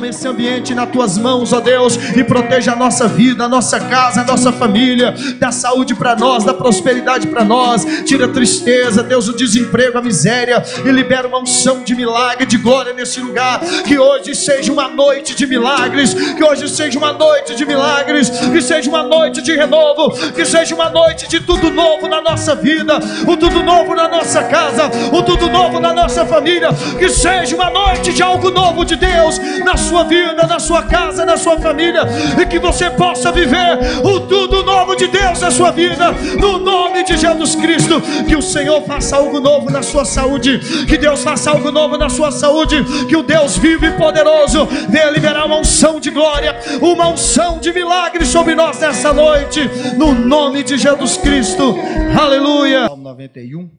[0.00, 4.22] Esse ambiente nas tuas mãos, ó Deus, e proteja a nossa vida, a nossa casa,
[4.22, 5.14] a nossa família.
[5.38, 7.84] Dá saúde para nós, dá prosperidade para nós.
[8.06, 12.56] Tira a tristeza, Deus, o desemprego, a miséria e libera uma unção de milagre, de
[12.56, 13.60] glória nesse lugar.
[13.86, 18.62] Que hoje seja uma noite de milagres, que hoje seja uma noite de milagres, que
[18.62, 22.98] seja uma noite de renovo, que seja uma noite de tudo novo na nossa vida,
[23.28, 26.70] o tudo novo na nossa casa, o tudo novo na nossa família.
[26.98, 29.38] Que seja uma noite de algo novo de Deus
[29.82, 32.02] sua vida, na sua casa, na sua família,
[32.40, 37.04] e que você possa viver o tudo novo de Deus na sua vida, no nome
[37.04, 38.00] de Jesus Cristo.
[38.26, 42.08] Que o Senhor faça algo novo na sua saúde, que Deus faça algo novo na
[42.08, 47.08] sua saúde, que o Deus vivo e poderoso venha liberar uma unção de glória, uma
[47.08, 49.60] unção de milagre sobre nós nessa noite,
[49.96, 51.74] no nome de Jesus Cristo.
[52.18, 52.86] Aleluia.
[52.86, 53.70] Salmo 91.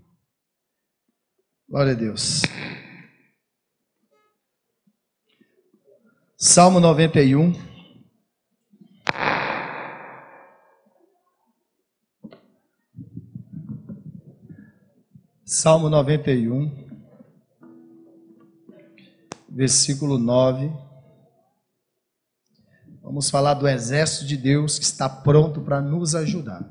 [1.70, 2.42] Glória a Deus.
[6.46, 7.54] Salmo 91.
[15.46, 16.70] Salmo 91,
[19.48, 20.70] versículo 9.
[23.02, 26.68] Vamos falar do exército de Deus que está pronto para nos ajudar.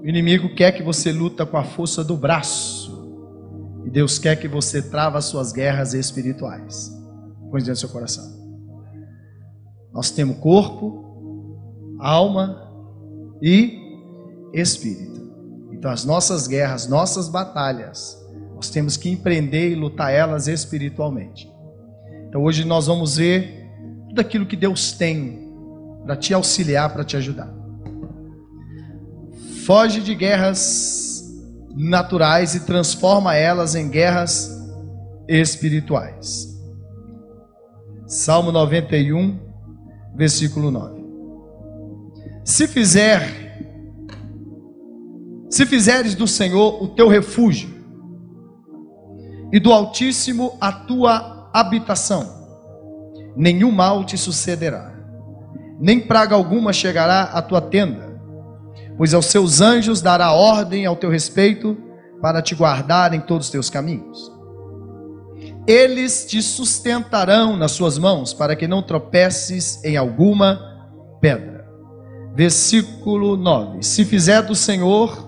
[0.00, 2.85] O inimigo quer que você luta com a força do braço.
[3.86, 6.92] E Deus quer que você trava as suas guerras espirituais.
[7.50, 8.24] Põe dentro do seu coração.
[9.94, 12.68] Nós temos corpo, alma
[13.40, 13.78] e
[14.52, 15.24] espírito.
[15.72, 18.20] Então as nossas guerras, nossas batalhas,
[18.56, 21.48] nós temos que empreender e lutar elas espiritualmente.
[22.28, 23.70] Então hoje nós vamos ver
[24.08, 25.48] tudo aquilo que Deus tem
[26.04, 27.54] para te auxiliar, para te ajudar.
[29.64, 31.05] Foge de guerras
[31.76, 34.50] naturais e transforma elas em guerras
[35.28, 36.56] espirituais.
[38.06, 39.38] Salmo 91,
[40.14, 41.04] versículo 9.
[42.44, 43.44] Se fizer
[45.50, 47.70] se fizeres do Senhor o teu refúgio
[49.52, 52.26] e do Altíssimo a tua habitação,
[53.36, 54.92] nenhum mal te sucederá,
[55.78, 58.05] nem praga alguma chegará à tua tenda,
[58.96, 61.76] pois aos seus anjos dará ordem ao teu respeito
[62.20, 64.32] para te guardar em todos os teus caminhos.
[65.66, 70.60] Eles te sustentarão nas suas mãos para que não tropeces em alguma
[71.20, 71.66] pedra.
[72.34, 75.26] Versículo 9: Se fizer do Senhor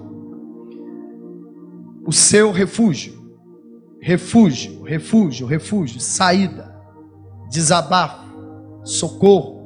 [2.06, 3.18] o seu refúgio,
[4.00, 6.74] refúgio, refúgio, refúgio, saída,
[7.50, 8.28] desabafo,
[8.84, 9.58] socorro.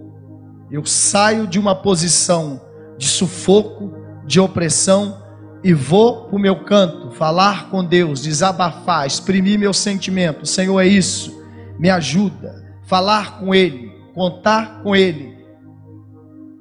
[0.70, 2.60] Eu saio de uma posição
[3.02, 3.92] de sufoco,
[4.24, 5.20] de opressão
[5.64, 10.46] e vou para o meu canto, falar com Deus, desabafar, exprimir meu sentimento.
[10.46, 11.42] Senhor, é isso,
[11.80, 12.62] me ajuda.
[12.84, 15.36] Falar com Ele, contar com Ele,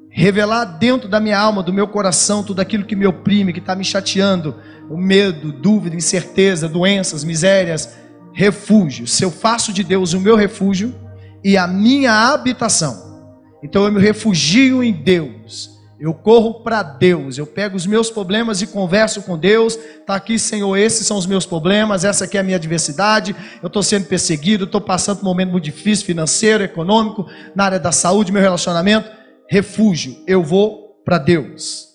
[0.10, 3.76] revelar dentro da minha alma, do meu coração, tudo aquilo que me oprime, que está
[3.76, 4.56] me chateando,
[4.90, 7.98] o medo, dúvida, incerteza, doenças, misérias,
[8.34, 9.06] refúgio.
[9.06, 10.96] Se eu faço de Deus o meu refúgio
[11.44, 13.30] e a minha habitação,
[13.62, 15.71] então eu me refugio em Deus.
[16.02, 19.78] Eu corro para Deus, eu pego os meus problemas e converso com Deus.
[20.06, 23.36] Tá aqui, Senhor, esses são os meus problemas, essa aqui é a minha adversidade.
[23.62, 27.92] Eu estou sendo perseguido, estou passando um momento muito difícil, financeiro, econômico, na área da
[27.92, 29.10] saúde, meu relacionamento.
[29.48, 31.92] Refúgio, eu vou para Deus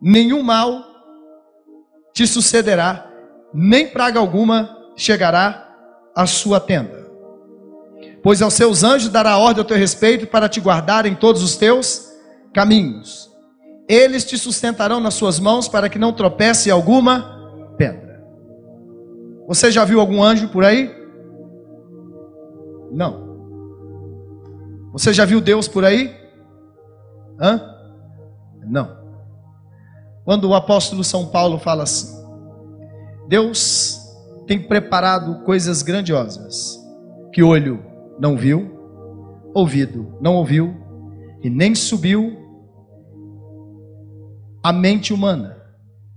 [0.00, 0.84] nenhum mal
[2.12, 3.06] te sucederá,
[3.52, 5.68] nem praga alguma chegará
[6.14, 6.97] à sua tenda.
[8.22, 11.56] Pois aos seus anjos dará ordem ao teu respeito para te guardar em todos os
[11.56, 12.08] teus
[12.52, 13.30] caminhos.
[13.88, 18.22] Eles te sustentarão nas suas mãos para que não tropece alguma pedra.
[19.46, 20.94] Você já viu algum anjo por aí?
[22.90, 23.28] Não.
[24.92, 26.14] Você já viu Deus por aí?
[27.40, 27.60] Hã?
[28.66, 28.98] Não.
[30.24, 32.14] Quando o apóstolo São Paulo fala assim:
[33.28, 33.98] Deus
[34.46, 36.78] tem preparado coisas grandiosas
[37.32, 37.87] que olho
[38.18, 38.70] não viu,
[39.54, 40.74] ouvido não ouviu
[41.42, 42.36] e nem subiu
[44.62, 45.56] a mente humana.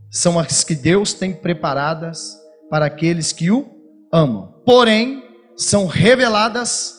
[0.10, 2.38] São as que Deus tem preparadas
[2.70, 3.66] para aqueles que o
[4.12, 4.54] amam.
[4.66, 5.24] Porém,
[5.56, 6.96] são reveladas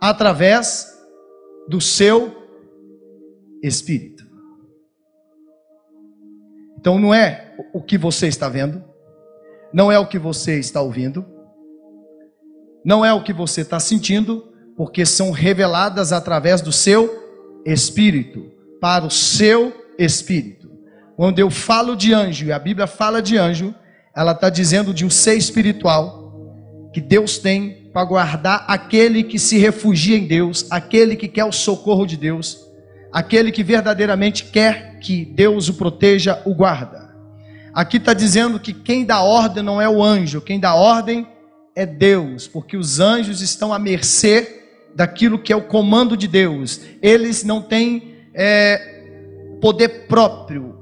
[0.00, 0.86] através
[1.68, 2.34] do seu
[3.62, 4.24] espírito.
[6.78, 8.84] Então não é o que você está vendo,
[9.72, 11.26] não é o que você está ouvindo,
[12.86, 14.46] não é o que você está sentindo,
[14.76, 18.46] porque são reveladas através do seu espírito,
[18.80, 20.70] para o seu espírito.
[21.16, 23.74] Quando eu falo de anjo, e a Bíblia fala de anjo,
[24.14, 26.32] ela está dizendo de um ser espiritual
[26.94, 31.50] que Deus tem para guardar aquele que se refugia em Deus, aquele que quer o
[31.50, 32.56] socorro de Deus,
[33.12, 37.12] aquele que verdadeiramente quer que Deus o proteja, o guarda.
[37.74, 41.26] Aqui está dizendo que quem dá ordem não é o anjo, quem dá ordem
[41.76, 44.62] é Deus, porque os anjos estão à mercê
[44.94, 46.80] daquilo que é o comando de Deus.
[47.02, 49.02] Eles não têm é,
[49.60, 50.74] poder próprio,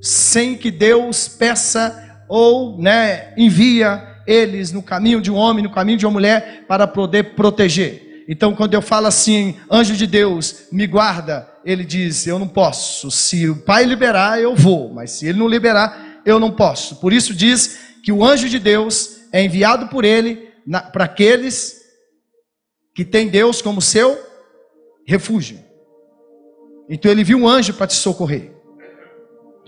[0.00, 5.98] sem que Deus peça ou né, envia eles no caminho de um homem, no caminho
[5.98, 8.24] de uma mulher, para poder proteger.
[8.28, 13.10] Então, quando eu falo assim, anjo de Deus, me guarda, ele diz: Eu não posso.
[13.10, 16.96] Se o Pai liberar, eu vou, mas se ele não liberar, eu não posso.
[16.96, 20.48] Por isso, diz que o anjo de Deus é enviado por ele
[20.94, 21.82] para aqueles
[22.94, 24.18] que têm Deus como seu
[25.06, 25.62] refúgio.
[26.88, 28.50] Então ele viu um anjo para te socorrer.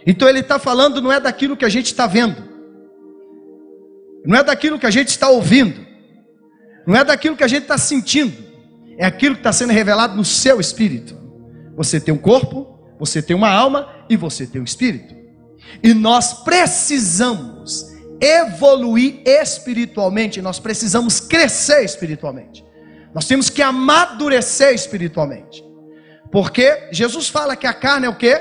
[0.07, 2.43] Então ele está falando não é daquilo que a gente está vendo,
[4.25, 5.87] não é daquilo que a gente está ouvindo,
[6.87, 8.39] não é daquilo que a gente está sentindo,
[8.97, 11.15] é aquilo que está sendo revelado no seu espírito.
[11.77, 15.15] Você tem um corpo, você tem uma alma e você tem um espírito.
[15.83, 17.88] E nós precisamos
[18.21, 22.65] evoluir espiritualmente, nós precisamos crescer espiritualmente.
[23.15, 25.65] Nós temos que amadurecer espiritualmente.
[26.31, 28.41] Porque Jesus fala que a carne é o quê?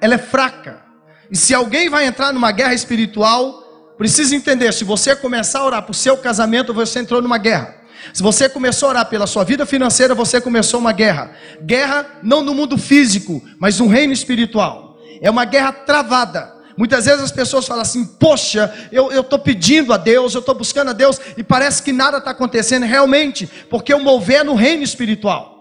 [0.00, 0.82] Ela é fraca.
[1.30, 5.82] E se alguém vai entrar numa guerra espiritual, precisa entender, se você começar a orar
[5.82, 7.74] por seu casamento, você entrou numa guerra.
[8.12, 11.32] Se você começou a orar pela sua vida financeira, você começou uma guerra.
[11.62, 14.98] Guerra não no mundo físico, mas no reino espiritual.
[15.20, 16.55] É uma guerra travada.
[16.76, 20.90] Muitas vezes as pessoas falam assim: Poxa, eu estou pedindo a Deus, eu estou buscando
[20.90, 24.82] a Deus, e parece que nada está acontecendo realmente, porque o mover é no reino
[24.82, 25.56] espiritual.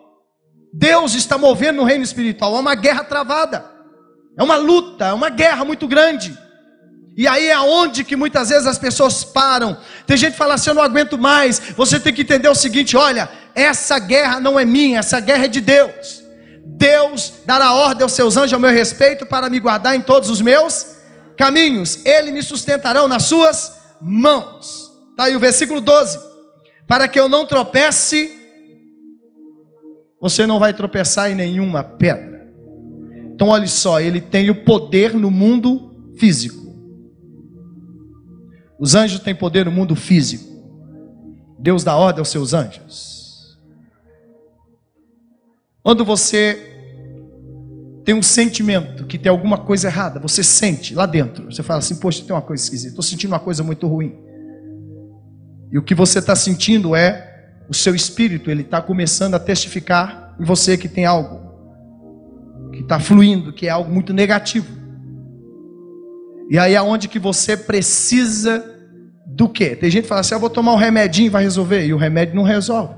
[0.73, 3.65] Deus está movendo no reino espiritual, é uma guerra travada,
[4.37, 6.37] é uma luta, é uma guerra muito grande.
[7.17, 9.77] E aí é onde que muitas vezes as pessoas param.
[10.05, 11.61] Tem gente que fala assim: eu não aguento mais.
[11.77, 15.47] Você tem que entender o seguinte: olha, essa guerra não é minha, essa guerra é
[15.47, 16.25] de Deus.
[16.65, 20.41] Deus dará ordem aos seus anjos ao meu respeito para me guardar em todos os
[20.41, 20.94] meus
[21.35, 22.05] caminhos.
[22.05, 24.91] Ele me sustentarão nas suas mãos.
[25.11, 26.19] Está aí o versículo 12.
[26.87, 28.31] Para que eu não tropece,
[30.19, 32.35] você não vai tropeçar em nenhuma pedra.
[33.33, 36.65] Então, olhe só, ele tem o poder no mundo físico.
[38.79, 40.55] Os anjos têm poder no mundo físico.
[41.59, 43.57] Deus dá ordem aos seus anjos.
[45.81, 46.74] Quando você
[48.05, 51.51] tem um sentimento que tem alguma coisa errada, você sente lá dentro.
[51.51, 54.15] Você fala assim: Poxa, tem uma coisa esquisita, estou sentindo uma coisa muito ruim.
[55.71, 57.33] E o que você está sentindo é
[57.67, 61.43] o seu espírito, ele está começando a testificar em você que tem algo
[62.71, 64.67] que está fluindo, que é algo muito negativo.
[66.47, 68.63] E aí aonde que você precisa
[69.25, 69.75] do quê?
[69.75, 71.83] Tem gente que fala assim, eu vou tomar um remedinho e vai resolver.
[71.83, 72.93] E o remédio não resolve.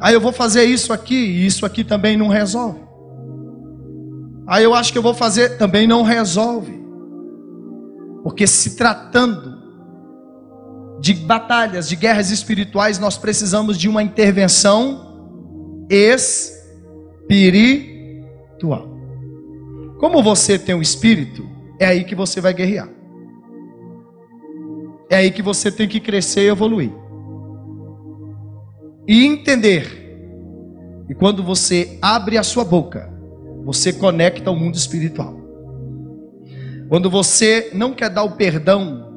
[0.00, 2.80] Aí eu vou fazer isso aqui e isso aqui também não resolve.
[4.52, 6.78] Aí eu acho que eu vou fazer, também não resolve.
[8.22, 9.50] Porque se tratando
[11.00, 17.40] de batalhas, de guerras espirituais, nós precisamos de uma intervenção espiritual.
[19.98, 21.48] Como você tem um espírito,
[21.80, 22.90] é aí que você vai guerrear.
[25.08, 26.92] É aí que você tem que crescer e evoluir.
[29.08, 29.86] E entender.
[31.08, 33.11] E quando você abre a sua boca,
[33.64, 35.36] você conecta ao mundo espiritual.
[36.88, 39.10] Quando você não quer dar o perdão,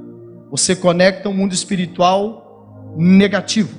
[0.49, 3.77] você conecta ao mundo espiritual negativo.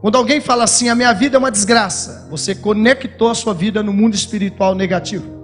[0.00, 3.82] Quando alguém fala assim, a minha vida é uma desgraça, você conectou a sua vida
[3.82, 5.40] no mundo espiritual negativo.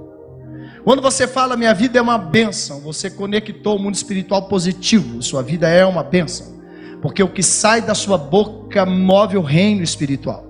[0.85, 5.43] Quando você fala minha vida é uma bênção, você conectou o mundo espiritual positivo, sua
[5.43, 6.61] vida é uma bênção.
[7.03, 10.45] Porque o que sai da sua boca move o reino espiritual.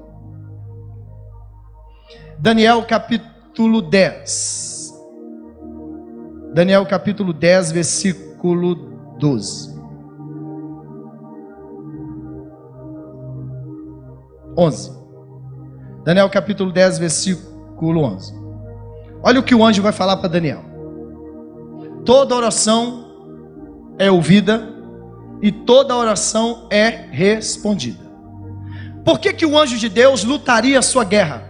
[2.38, 4.95] Daniel capítulo 10.
[6.53, 8.75] Daniel capítulo 10, versículo
[9.19, 9.75] 12.
[14.59, 14.93] 11.
[16.05, 18.35] Daniel capítulo 10, versículo 11.
[19.23, 20.63] Olha o que o anjo vai falar para Daniel.
[22.05, 23.07] Toda oração
[23.99, 24.69] é ouvida
[25.41, 28.05] e toda oração é respondida.
[29.05, 31.46] Por que, que o anjo de Deus lutaria a sua guerra?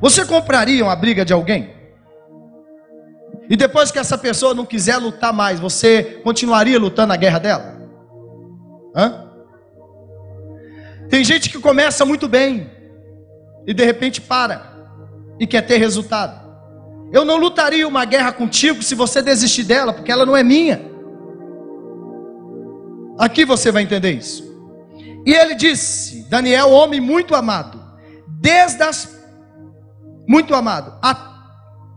[0.00, 1.74] Você compraria uma briga de alguém?
[3.48, 7.76] E depois que essa pessoa não quiser lutar mais, você continuaria lutando a guerra dela?
[8.94, 9.26] Hã?
[11.08, 12.70] Tem gente que começa muito bem
[13.66, 14.74] e de repente para
[15.38, 16.44] e quer ter resultado.
[17.12, 20.80] Eu não lutaria uma guerra contigo se você desistir dela, porque ela não é minha.
[23.18, 24.44] Aqui você vai entender isso.
[25.24, 27.80] E ele disse: Daniel, homem muito amado,
[28.26, 29.15] desde as
[30.26, 30.92] muito amado,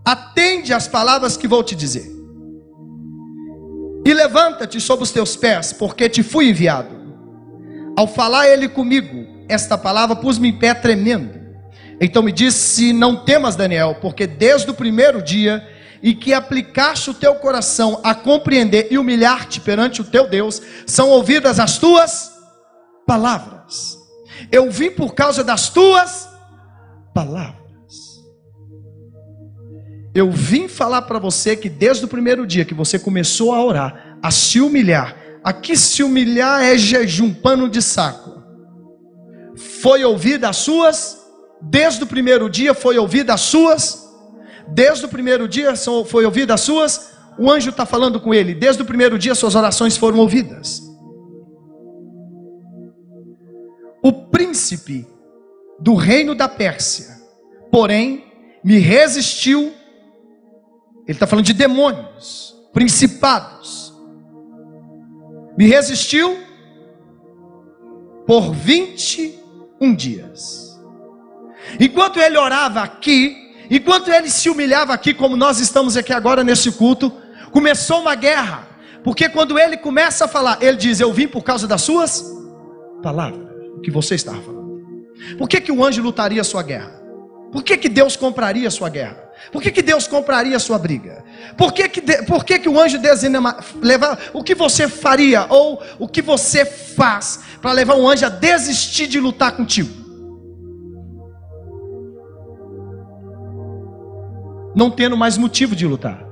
[0.05, 2.09] atende às palavras que vou te dizer.
[4.05, 6.97] E levanta-te sobre os teus pés, porque te fui enviado.
[7.97, 11.37] Ao falar ele comigo, esta palavra pus-me em pé tremendo.
[11.99, 15.67] Então me disse: Não temas, Daniel, porque desde o primeiro dia
[16.01, 21.09] e que aplicaste o teu coração a compreender e humilhar-te perante o teu Deus, são
[21.09, 22.31] ouvidas as tuas
[23.05, 23.97] palavras.
[24.49, 26.29] Eu vim por causa das tuas
[27.13, 27.58] palavras.
[30.13, 34.17] Eu vim falar para você que desde o primeiro dia que você começou a orar,
[34.21, 38.41] a se humilhar, aqui se humilhar é jejum, pano de saco.
[39.55, 41.19] Foi ouvida as suas,
[41.61, 44.09] desde o primeiro dia foi ouvida as suas,
[44.69, 45.75] desde o primeiro dia
[46.05, 49.55] foi ouvida as suas, o anjo está falando com ele, desde o primeiro dia suas
[49.55, 50.81] orações foram ouvidas.
[54.03, 55.05] O príncipe
[55.79, 57.07] do reino da Pérsia,
[57.71, 58.23] porém,
[58.63, 59.73] me resistiu
[61.09, 63.91] ele está falando de demônios, principados.
[65.57, 66.37] Me resistiu
[68.27, 70.79] por 21 dias.
[71.79, 73.35] Enquanto ele orava aqui,
[73.71, 77.11] enquanto ele se humilhava aqui, como nós estamos aqui agora nesse culto,
[77.51, 78.67] começou uma guerra.
[79.03, 82.23] Porque quando ele começa a falar, ele diz: Eu vim por causa das suas
[83.01, 84.85] palavras, o que você estava falando.
[85.39, 87.01] Por que, que o anjo lutaria a sua guerra?
[87.51, 89.28] Por que, que Deus compraria a sua guerra?
[89.51, 91.23] Por que, que Deus compraria a sua briga?
[91.57, 95.81] Por que, que, por que, que o anjo desanima, levar, o que você faria ou
[95.97, 99.89] o que você faz para levar um anjo a desistir de lutar contigo?
[104.75, 106.29] Não tendo mais motivo de lutar.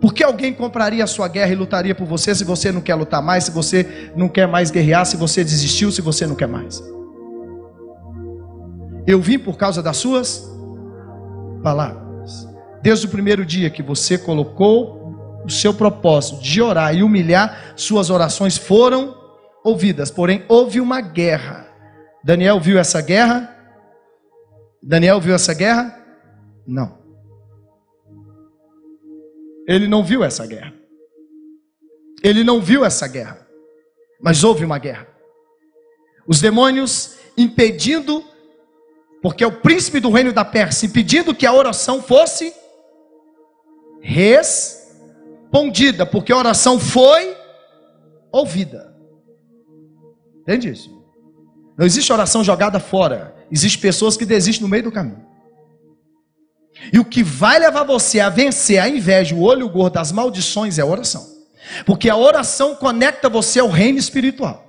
[0.00, 2.94] Por que alguém compraria a sua guerra e lutaria por você se você não quer
[2.94, 6.48] lutar mais, se você não quer mais guerrear, se você desistiu, se você não quer
[6.48, 6.82] mais?
[9.06, 10.53] Eu vim por causa das suas
[11.64, 12.46] palavras.
[12.82, 18.10] Desde o primeiro dia que você colocou o seu propósito de orar e humilhar, suas
[18.10, 19.16] orações foram
[19.64, 20.10] ouvidas.
[20.10, 21.66] Porém, houve uma guerra.
[22.22, 23.50] Daniel viu essa guerra?
[24.82, 25.98] Daniel viu essa guerra?
[26.66, 26.98] Não.
[29.66, 30.74] Ele não viu essa guerra.
[32.22, 33.46] Ele não viu essa guerra.
[34.20, 35.08] Mas houve uma guerra.
[36.26, 38.22] Os demônios impedindo
[39.24, 42.52] porque o príncipe do reino da Pérsia pedindo que a oração fosse
[44.02, 47.34] respondida, porque a oração foi
[48.30, 48.94] ouvida.
[50.42, 50.90] Entende isso?
[51.74, 53.34] Não existe oração jogada fora.
[53.50, 55.24] Existem pessoas que desistem no meio do caminho.
[56.92, 60.78] E o que vai levar você a vencer a inveja, o olho gordo, as maldições
[60.78, 61.26] é a oração.
[61.86, 64.63] Porque a oração conecta você ao reino espiritual.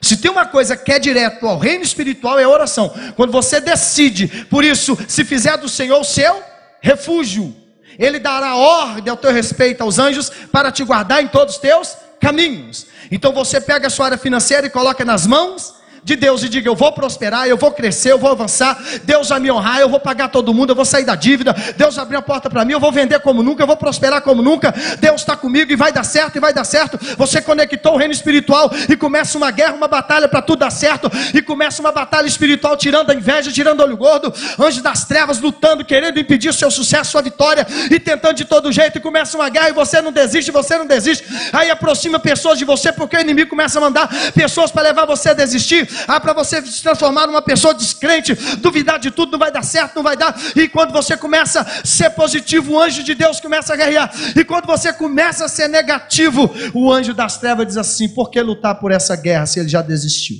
[0.00, 2.92] Se tem uma coisa que é direto ao reino espiritual é a oração.
[3.16, 6.42] Quando você decide, por isso, se fizer do Senhor o seu
[6.80, 7.54] refúgio,
[7.98, 11.96] Ele dará ordem ao teu respeito aos anjos para te guardar em todos os teus
[12.20, 12.86] caminhos.
[13.10, 16.68] Então você pega a sua área financeira e coloca nas mãos de Deus e diga:
[16.68, 18.78] Eu vou prosperar, eu vou crescer, eu vou avançar.
[19.04, 21.54] Deus vai me honrar, eu vou pagar todo mundo, eu vou sair da dívida.
[21.76, 24.42] Deus abriu a porta para mim, eu vou vender como nunca, eu vou prosperar como
[24.42, 24.74] nunca.
[24.98, 26.98] Deus está comigo e vai dar certo, e vai dar certo.
[27.16, 31.10] Você conectou o reino espiritual e começa uma guerra, uma batalha para tudo dar certo.
[31.34, 35.40] E começa uma batalha espiritual, tirando a inveja, tirando o olho gordo, anjo das trevas
[35.40, 38.98] lutando, querendo impedir o seu sucesso, sua vitória, e tentando de todo jeito.
[38.98, 41.24] E começa uma guerra e você não desiste, você não desiste.
[41.52, 45.30] Aí aproxima pessoas de você, porque o inimigo começa a mandar pessoas para levar você
[45.30, 49.52] a desistir ah, para você se transformar numa pessoa descrente, duvidar de tudo, não vai
[49.52, 50.36] dar certo, não vai dar.
[50.56, 54.10] E quando você começa a ser positivo, o anjo de Deus começa a guerrear.
[54.36, 58.40] E quando você começa a ser negativo, o anjo das trevas diz assim: por que
[58.40, 60.36] lutar por essa guerra se ele já desistiu?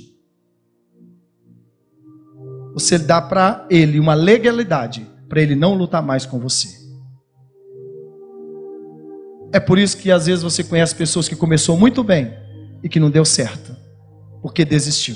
[2.73, 6.67] Você dá para ele uma legalidade para ele não lutar mais com você.
[9.51, 12.33] É por isso que às vezes você conhece pessoas que começou muito bem
[12.83, 13.75] e que não deu certo,
[14.41, 15.15] porque desistiu.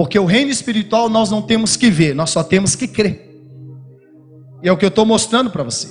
[0.00, 3.20] Porque o reino espiritual nós não temos que ver, nós só temos que crer.
[4.62, 5.88] E é o que eu estou mostrando para você.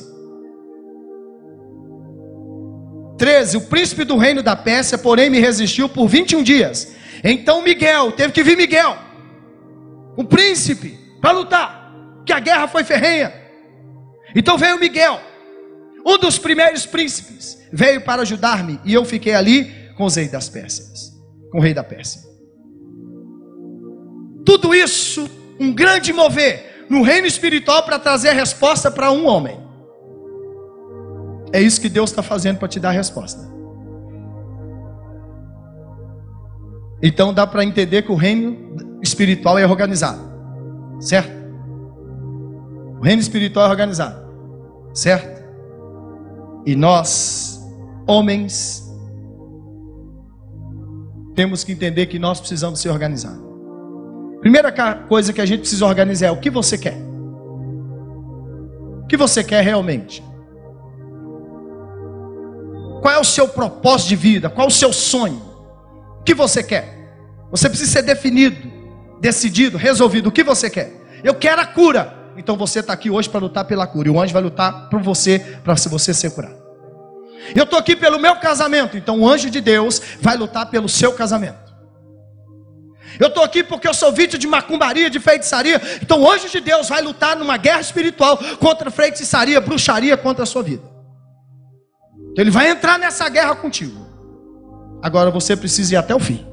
[3.20, 3.58] 13.
[3.58, 6.92] O príncipe do reino da Pérsia, porém, me resistiu por 21 dias.
[7.24, 8.98] Então Miguel, teve que vir Miguel,
[10.18, 11.94] um príncipe, para lutar,
[12.25, 13.32] que a guerra foi ferrenha.
[14.36, 15.22] Então veio Miguel,
[16.04, 20.50] um dos primeiros príncipes, veio para ajudar-me, e eu fiquei ali com os reis das
[20.50, 21.12] Pérsias,
[21.51, 22.28] com o rei da Pérsia.
[24.50, 25.29] Tudo isso,
[25.60, 29.60] um grande mover no reino espiritual para trazer a resposta para um homem.
[31.53, 33.48] É isso que Deus está fazendo para te dar a resposta.
[37.00, 40.20] Então dá para entender que o reino espiritual é organizado,
[41.00, 41.32] certo?
[43.00, 44.20] O reino espiritual é organizado,
[44.96, 45.44] certo?
[46.65, 47.63] E nós,
[48.08, 48.84] homens,
[51.36, 53.49] temos que entender que nós precisamos ser organizados.
[54.41, 54.72] Primeira
[55.08, 56.98] coisa que a gente precisa organizar é o que você quer.
[59.03, 60.24] O que você quer realmente?
[63.01, 64.50] Qual é o seu propósito de vida?
[64.50, 65.41] Qual é o seu sonho?
[66.19, 66.98] O que você quer?
[67.51, 68.72] Você precisa ser definido,
[69.19, 70.27] decidido, resolvido.
[70.27, 70.93] O que você quer?
[71.24, 72.13] Eu quero a cura.
[72.38, 74.08] Então você está aqui hoje para lutar pela cura.
[74.08, 76.58] E o anjo vai lutar por você, para você ser curado.
[77.55, 78.96] Eu estou aqui pelo meu casamento.
[78.96, 81.68] Então o anjo de Deus vai lutar pelo seu casamento.
[83.19, 85.81] Eu estou aqui porque eu sou vítima de macumbaria, de feitiçaria.
[86.01, 90.63] Então anjo de Deus vai lutar numa guerra espiritual contra feitiçaria, bruxaria, contra a sua
[90.63, 90.81] vida.
[92.38, 94.07] Ele vai entrar nessa guerra contigo.
[95.01, 96.47] Agora você precisa ir até o fim.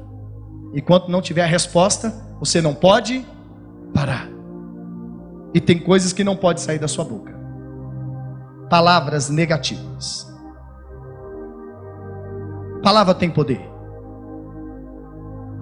[0.73, 3.25] Enquanto não tiver a resposta, você não pode
[3.93, 4.27] parar.
[5.53, 7.33] E tem coisas que não pode sair da sua boca.
[8.69, 10.27] Palavras negativas.
[12.83, 13.76] Palavra tem poder.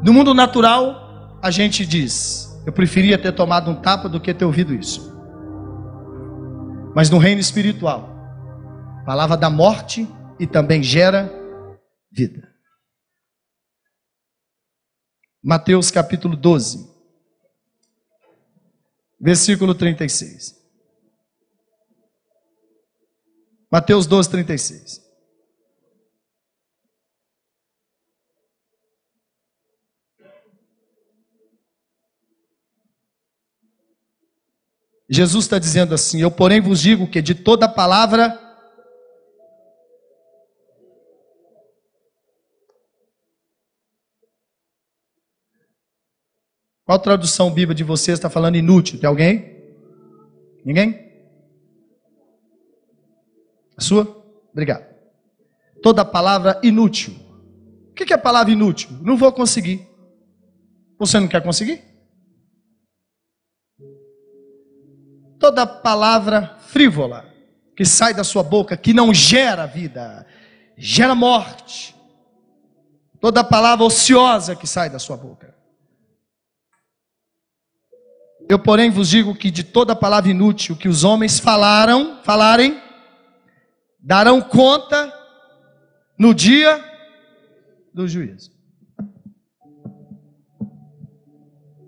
[0.06, 4.46] No mundo natural, a gente diz: eu preferia ter tomado um tapa do que ter
[4.46, 5.12] ouvido isso.
[6.96, 8.08] Mas no reino espiritual,
[9.04, 10.08] palavra da morte
[10.40, 11.28] e também gera
[12.12, 12.48] vida.
[15.44, 16.88] Mateus capítulo 12,
[19.20, 20.56] versículo 36.
[23.72, 25.05] Mateus 12, 36.
[35.10, 38.42] Jesus está dizendo assim: Eu, porém, vos digo que de toda palavra
[46.86, 49.00] Qual tradução bíblica de vocês está falando inútil?
[49.00, 49.56] Tem alguém?
[50.64, 51.12] Ninguém?
[53.76, 54.24] A sua?
[54.52, 54.86] Obrigado.
[55.82, 57.16] Toda palavra inútil.
[57.90, 58.90] O que é a palavra inútil?
[59.02, 59.88] Não vou conseguir.
[61.00, 61.82] Você não quer conseguir?
[65.46, 67.32] Toda palavra frívola
[67.76, 70.26] que sai da sua boca, que não gera vida,
[70.76, 71.96] gera morte.
[73.22, 75.56] Toda palavra ociosa que sai da sua boca.
[78.50, 82.82] Eu, porém, vos digo que de toda palavra inútil que os homens falaram, falarem,
[84.00, 85.14] darão conta
[86.18, 86.84] no dia
[87.94, 88.52] do juízo.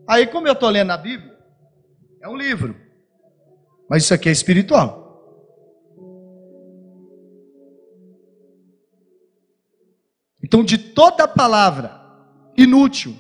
[0.08, 1.36] Aí, como eu estou lendo a Bíblia,
[2.22, 2.86] é um livro,
[3.90, 5.08] mas isso aqui é espiritual.
[10.44, 12.00] Então, de toda palavra
[12.56, 13.16] inútil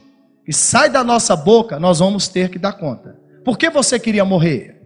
[0.46, 3.20] que sai da nossa boca, nós vamos ter que dar conta.
[3.44, 4.82] Por que você queria morrer?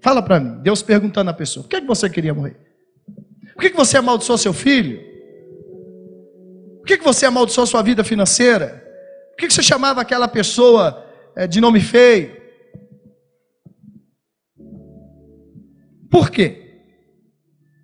[0.00, 0.60] Fala para mim.
[0.62, 2.56] Deus perguntando à pessoa: Por que você queria morrer?
[3.54, 5.00] Por que você amaldiçoou seu filho?
[6.78, 8.84] Por que você amaldiçoou sua vida financeira?
[9.30, 11.04] Por que você chamava aquela pessoa
[11.36, 12.37] eh, de nome feio?
[16.10, 16.82] Por quê?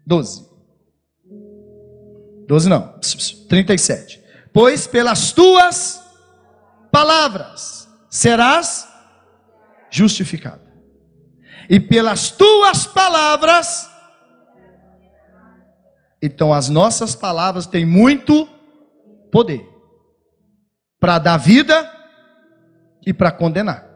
[0.07, 0.49] 12.
[2.47, 2.99] 12 não.
[3.49, 4.23] 37.
[4.53, 6.03] Pois pelas tuas
[6.93, 8.89] palavras serás
[9.91, 10.63] justificado.
[11.69, 13.89] E pelas tuas palavras,
[16.21, 18.47] então as nossas palavras têm muito
[19.33, 19.67] poder
[21.01, 21.91] para dar vida
[23.07, 23.94] e para condenar.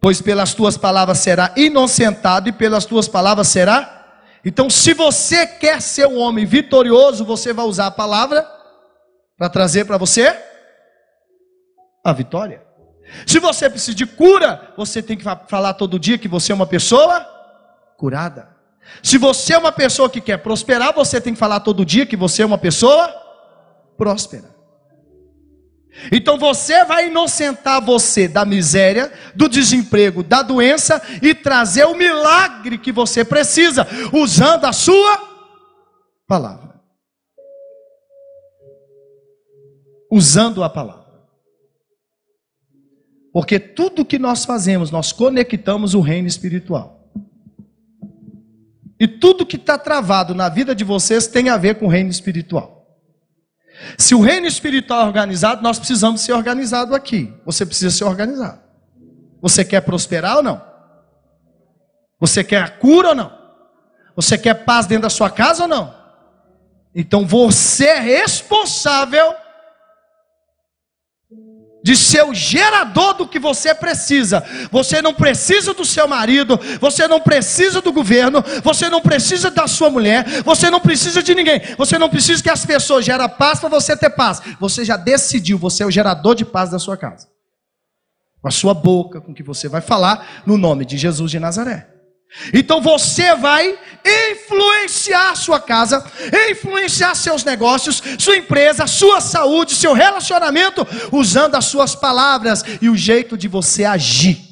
[0.00, 3.98] Pois pelas tuas palavras será inocentado e pelas tuas palavras será.
[4.44, 8.46] Então, se você quer ser um homem vitorioso, você vai usar a palavra
[9.36, 10.34] para trazer para você
[12.02, 12.62] a vitória.
[13.26, 16.66] Se você precisa de cura, você tem que falar todo dia que você é uma
[16.66, 17.26] pessoa
[17.98, 18.48] curada.
[19.02, 22.16] Se você é uma pessoa que quer prosperar, você tem que falar todo dia que
[22.16, 23.14] você é uma pessoa
[23.96, 24.49] próspera.
[26.12, 32.78] Então você vai inocentar você da miséria, do desemprego, da doença e trazer o milagre
[32.78, 35.18] que você precisa, usando a sua
[36.26, 36.80] palavra.
[40.10, 41.00] Usando a palavra.
[43.32, 47.00] Porque tudo que nós fazemos, nós conectamos o reino espiritual.
[48.98, 52.10] E tudo que está travado na vida de vocês tem a ver com o reino
[52.10, 52.79] espiritual.
[53.96, 57.32] Se o reino espiritual é organizado, nós precisamos ser organizados aqui.
[57.44, 58.60] Você precisa ser organizado.
[59.40, 60.62] Você quer prosperar ou não?
[62.18, 63.32] Você quer a cura ou não?
[64.14, 65.94] Você quer paz dentro da sua casa ou não?
[66.94, 69.34] Então você é responsável
[71.82, 74.44] de ser o gerador do que você precisa.
[74.70, 79.66] Você não precisa do seu marido, você não precisa do governo, você não precisa da
[79.66, 81.60] sua mulher, você não precisa de ninguém.
[81.76, 84.40] Você não precisa que as pessoas gerem paz para você ter paz.
[84.58, 87.28] Você já decidiu, você é o gerador de paz da sua casa.
[88.40, 91.38] Com a sua boca, com o que você vai falar no nome de Jesus de
[91.38, 91.99] Nazaré.
[92.52, 96.04] Então você vai influenciar sua casa,
[96.50, 102.96] influenciar seus negócios, sua empresa, sua saúde, seu relacionamento, usando as suas palavras e o
[102.96, 104.49] jeito de você agir.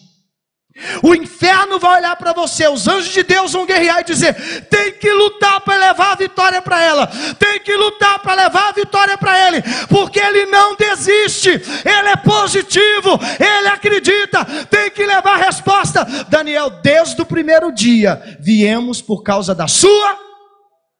[1.03, 4.35] O inferno vai olhar para você, os anjos de Deus vão guerrear e dizer:
[4.69, 7.07] tem que lutar para levar a vitória para ela,
[7.39, 12.17] tem que lutar para levar a vitória para ele, porque ele não desiste, ele é
[12.17, 16.05] positivo, ele acredita, tem que levar a resposta.
[16.29, 20.17] Daniel, desde o primeiro dia, viemos por causa da sua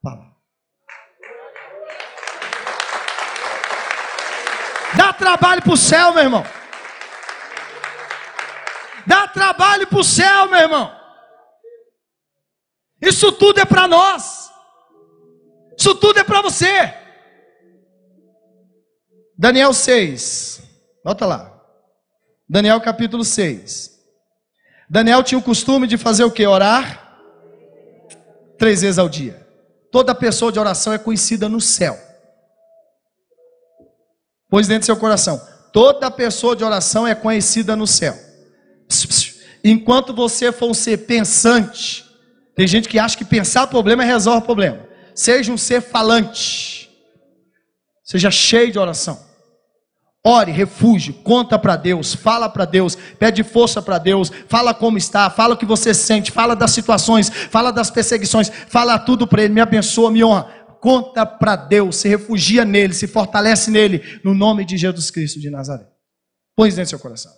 [0.03, 0.29] palavra.
[4.95, 6.58] Dá trabalho para o céu, meu irmão.
[9.09, 10.95] Dá trabalho para o céu, meu irmão.
[13.01, 14.51] Isso tudo é para nós.
[15.79, 16.93] Isso tudo é para você.
[19.39, 20.61] Daniel 6.
[21.03, 21.59] Volta lá.
[22.47, 23.99] Daniel capítulo 6.
[24.91, 26.47] Daniel tinha o costume de fazer o que?
[26.47, 27.19] Orar
[28.59, 29.49] três vezes ao dia.
[29.91, 31.99] Toda pessoa de oração é conhecida no céu.
[34.51, 35.41] Pois dentro do seu coração.
[35.73, 38.28] Toda pessoa de oração é conhecida no céu.
[39.63, 42.05] Enquanto você for um ser pensante,
[42.55, 44.81] tem gente que acha que pensar problema resolve o problema.
[45.15, 46.89] Seja um ser falante.
[48.05, 49.29] Seja cheio de oração.
[50.25, 55.31] Ore, refúgio, conta para Deus, fala para Deus, pede força para Deus, fala como está,
[55.31, 59.55] fala o que você sente, fala das situações, fala das perseguições, fala tudo para Ele,
[59.55, 60.45] me abençoa, me honra.
[60.81, 65.51] Conta para Deus, se refugia nele, se fortalece nele, no nome de Jesus Cristo de
[65.51, 65.87] Nazaré.
[66.57, 67.38] Põe isso dentro do seu coração.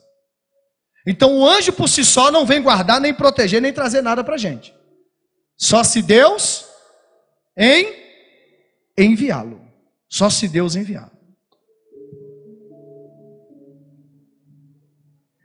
[1.06, 4.34] Então o anjo por si só não vem guardar, nem proteger, nem trazer nada para
[4.34, 4.74] a gente.
[5.56, 6.66] Só se Deus
[7.56, 7.94] em
[8.96, 9.60] enviá-lo.
[10.08, 11.20] Só se Deus enviá-lo.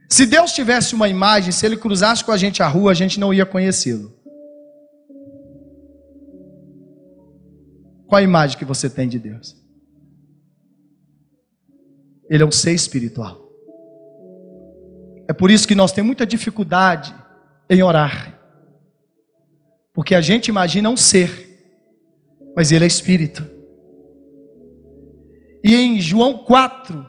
[0.10, 3.20] Se Deus tivesse uma imagem, se ele cruzasse com a gente a rua, a gente
[3.20, 4.14] não ia conhecê-lo.
[8.08, 9.56] Qual a imagem que você tem de Deus?
[12.30, 13.45] Ele é um ser espiritual.
[15.28, 17.14] É por isso que nós temos muita dificuldade
[17.70, 18.40] em orar.
[19.94, 21.32] Porque a gente imagina um ser,
[22.56, 23.46] mas ele é espírito.
[25.64, 27.06] E em João 4,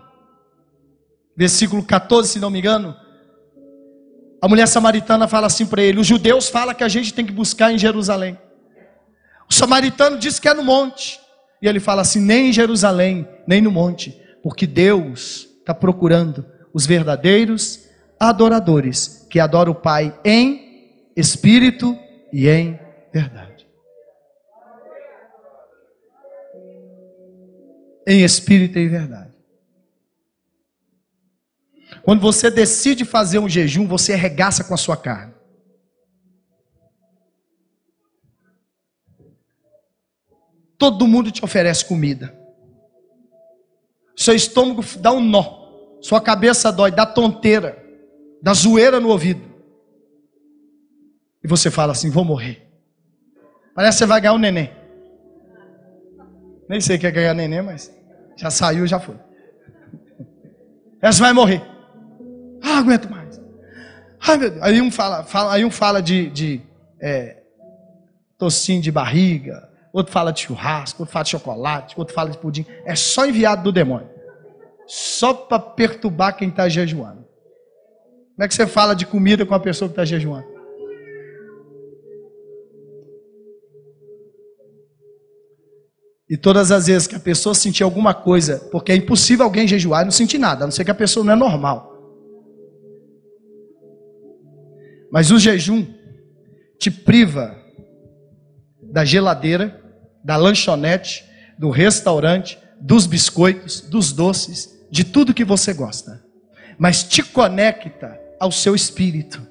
[1.37, 2.97] versículo 14, se não me engano,
[4.41, 7.33] a mulher samaritana fala assim para ele: os judeus falam que a gente tem que
[7.33, 8.39] buscar em Jerusalém.
[9.49, 11.21] O samaritano diz que é no monte.
[11.61, 16.87] E ele fala assim: nem em Jerusalém, nem no monte, porque Deus está procurando os
[16.87, 17.86] verdadeiros
[18.19, 21.99] adoradores que adoram o Pai em espírito
[22.33, 22.79] e em
[23.13, 23.67] verdade.
[28.07, 29.35] Em espírito e em verdade.
[32.03, 35.35] Quando você decide fazer um jejum, você arregaça com a sua carne.
[40.79, 42.37] Todo mundo te oferece comida.
[44.15, 45.67] Seu estômago dá um nó.
[46.01, 47.86] Sua cabeça dói, dá tonteira
[48.43, 49.43] da zoeira no ouvido.
[51.43, 52.67] E você fala assim: vou morrer.
[53.75, 54.71] Parece que você vai ganhar um neném.
[56.69, 57.95] Nem sei que é ganhar neném, mas
[58.37, 59.17] já saiu, já foi.
[61.01, 61.63] Essa vai morrer.
[62.63, 63.41] Ah, aguento mais.
[64.27, 64.63] Ai, meu Deus.
[64.63, 66.61] Aí um fala, fala aí um fala de, de
[67.01, 67.43] é,
[68.39, 72.67] tocinho de barriga, outro fala de churrasco, outro fala de chocolate, outro fala de pudim.
[72.85, 74.09] É só enviado do demônio.
[74.87, 77.26] Só para perturbar quem está jejuando.
[78.37, 80.47] Como é que você fala de comida com a pessoa que está jejuando?
[86.29, 90.03] E todas as vezes que a pessoa sentir alguma coisa, porque é impossível alguém jejuar
[90.03, 91.97] e não sentir nada, a não ser que a pessoa não é normal.
[95.11, 95.87] Mas o jejum
[96.79, 97.57] te priva
[98.83, 99.83] da geladeira,
[100.23, 101.25] da lanchonete,
[101.59, 106.23] do restaurante, dos biscoitos, dos doces, de tudo que você gosta.
[106.79, 109.47] Mas te conecta ao seu espírito.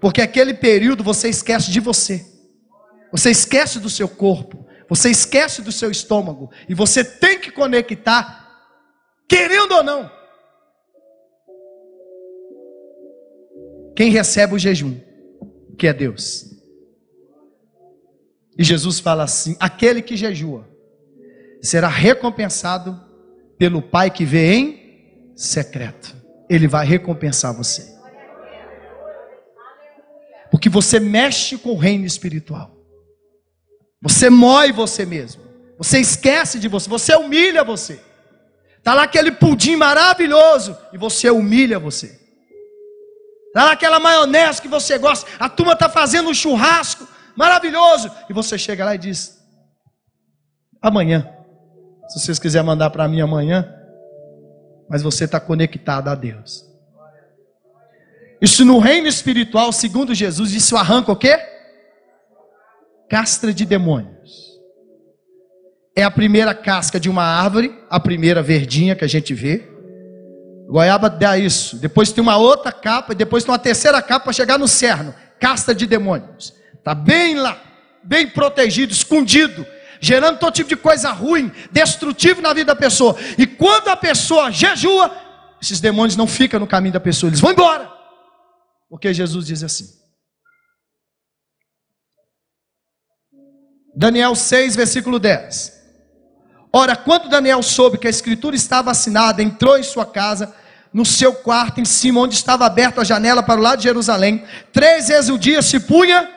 [0.00, 2.24] Porque aquele período você esquece de você.
[3.10, 8.44] Você esquece do seu corpo, você esquece do seu estômago e você tem que conectar
[9.28, 10.10] querendo ou não.
[13.96, 15.00] Quem recebe o jejum,
[15.78, 16.44] que é Deus.
[18.58, 20.68] E Jesus fala assim: aquele que jejua
[21.62, 23.00] será recompensado
[23.56, 26.23] pelo Pai que vê em secreto.
[26.54, 27.94] Ele vai recompensar você.
[30.50, 32.70] Porque você mexe com o reino espiritual.
[34.00, 35.42] Você mói você mesmo.
[35.76, 36.88] Você esquece de você.
[36.88, 38.00] Você humilha você.
[38.78, 42.20] Está lá aquele pudim maravilhoso e você humilha você.
[43.48, 45.28] Está lá aquela maionese que você gosta.
[45.40, 48.10] A turma está fazendo um churrasco maravilhoso.
[48.28, 49.40] E você chega lá e diz:
[50.80, 51.28] Amanhã.
[52.08, 53.83] Se vocês quiserem mandar para mim amanhã.
[54.88, 56.64] Mas você está conectado a Deus.
[58.40, 61.38] Isso no reino espiritual, segundo Jesus, isso arranca o quê?
[63.08, 64.60] Castra de demônios.
[65.96, 69.62] É a primeira casca de uma árvore, a primeira verdinha que a gente vê.
[70.68, 71.76] Goiaba dá isso.
[71.76, 75.14] Depois tem uma outra capa, e depois tem uma terceira capa para chegar no cerno.
[75.38, 76.54] Castra de demônios.
[76.74, 77.62] Está bem lá,
[78.02, 79.64] bem protegido, escondido,
[80.04, 83.16] gerando todo tipo de coisa ruim, destrutivo na vida da pessoa.
[83.38, 85.10] E quando a pessoa jejua,
[85.60, 87.90] esses demônios não ficam no caminho da pessoa, eles vão embora.
[88.88, 89.88] Porque Jesus diz assim.
[93.96, 95.72] Daniel 6, versículo 10.
[96.72, 100.54] Ora, quando Daniel soube que a escritura estava assinada, entrou em sua casa,
[100.92, 104.44] no seu quarto em cima, onde estava aberta a janela para o lado de Jerusalém,
[104.72, 106.34] três vezes o dia se punha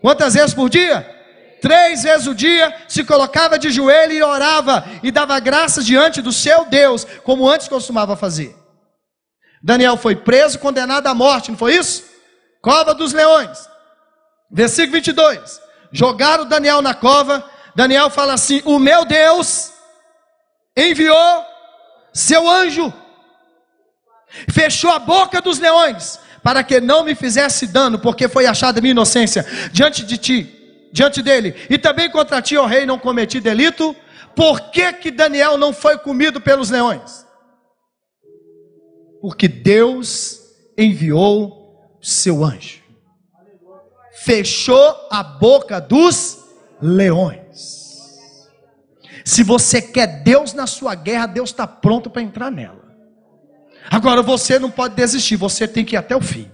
[0.00, 1.17] Quantas vezes por dia?
[1.60, 6.32] Três vezes o dia se colocava de joelho e orava e dava graças diante do
[6.32, 8.56] seu Deus, como antes costumava fazer.
[9.62, 12.04] Daniel foi preso, condenado à morte, não foi isso?
[12.62, 13.68] Cova dos leões.
[14.50, 15.60] Versículo 22.
[15.92, 17.44] Jogaram Daniel na cova.
[17.74, 19.72] Daniel fala assim: O meu Deus
[20.76, 21.44] enviou
[22.12, 22.92] seu anjo,
[24.50, 28.92] fechou a boca dos leões, para que não me fizesse dano, porque foi achada minha
[28.92, 30.57] inocência diante de ti,
[30.92, 33.94] diante dele, e também contra ti, ó rei, não cometi delito.
[34.34, 37.26] Por que, que Daniel não foi comido pelos leões?
[39.20, 40.40] Porque Deus
[40.76, 42.82] enviou seu anjo,
[44.24, 46.38] fechou a boca dos
[46.80, 47.98] leões.
[49.24, 52.88] Se você quer Deus na sua guerra, Deus está pronto para entrar nela.
[53.90, 56.50] Agora você não pode desistir, você tem que ir até o fim.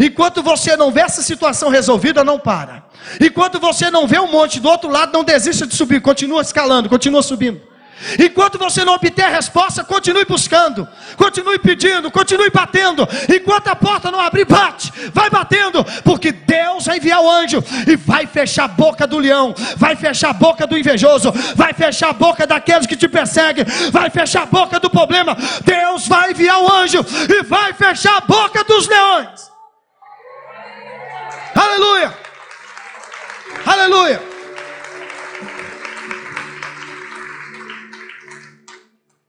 [0.00, 2.84] Enquanto você não vê essa situação resolvida, não para.
[3.20, 6.88] Enquanto você não vê um monte do outro lado, não desista de subir, continua escalando,
[6.88, 7.60] continua subindo.
[8.18, 10.86] Enquanto você não obter a resposta, continue buscando,
[11.16, 13.08] continue pedindo, continue batendo.
[13.34, 17.96] Enquanto a porta não abrir, bate, vai batendo, porque Deus vai enviar o anjo e
[17.96, 22.12] vai fechar a boca do leão, vai fechar a boca do invejoso, vai fechar a
[22.12, 25.36] boca daqueles que te perseguem, vai fechar a boca do problema.
[25.64, 29.55] Deus vai enviar o anjo e vai fechar a boca dos leões.
[31.76, 32.18] Aleluia!
[33.66, 34.20] Aleluia!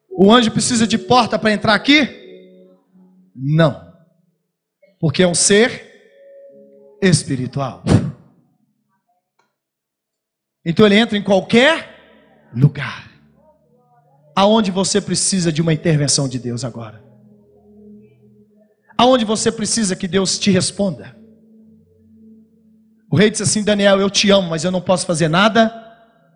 [0.10, 2.08] O anjo precisa de porta para entrar aqui?
[3.36, 3.94] Não.
[4.98, 7.84] Porque é um ser espiritual.
[10.66, 13.12] Então ele entra em qualquer lugar.
[14.34, 17.04] Aonde você precisa de uma intervenção de Deus agora?
[18.98, 21.17] Aonde você precisa que Deus te responda?
[23.10, 25.70] O rei disse assim: Daniel, eu te amo, mas eu não posso fazer nada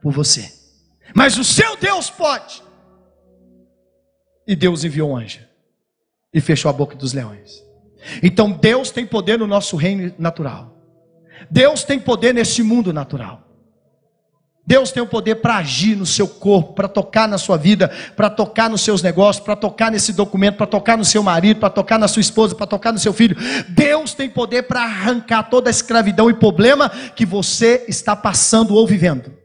[0.02, 0.52] por você.
[1.14, 2.64] Mas o seu Deus pode.
[4.48, 5.40] E Deus enviou um anjo
[6.34, 7.64] e fechou a boca dos leões.
[8.24, 10.78] Então Deus tem poder no nosso reino natural.
[11.50, 13.41] Deus tem poder nesse mundo natural.
[14.72, 18.30] Deus tem o poder para agir no seu corpo, para tocar na sua vida, para
[18.30, 22.00] tocar nos seus negócios, para tocar nesse documento, para tocar no seu marido, para tocar
[22.00, 23.36] na sua esposa, para tocar no seu filho.
[23.68, 28.88] Deus tem poder para arrancar toda a escravidão e problema que você está passando ou
[28.88, 29.38] vivendo.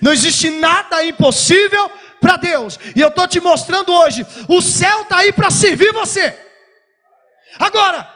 [0.00, 2.78] Não existe nada impossível para Deus.
[2.94, 6.38] E eu estou te mostrando hoje: o céu está aí para servir você.
[7.58, 8.08] Agora,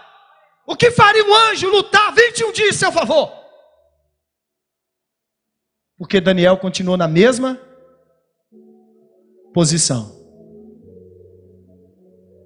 [0.65, 3.40] o que faria um anjo lutar 21 dias em seu favor?
[6.01, 7.61] Porque Daniel continuou na mesma
[9.53, 10.19] posição.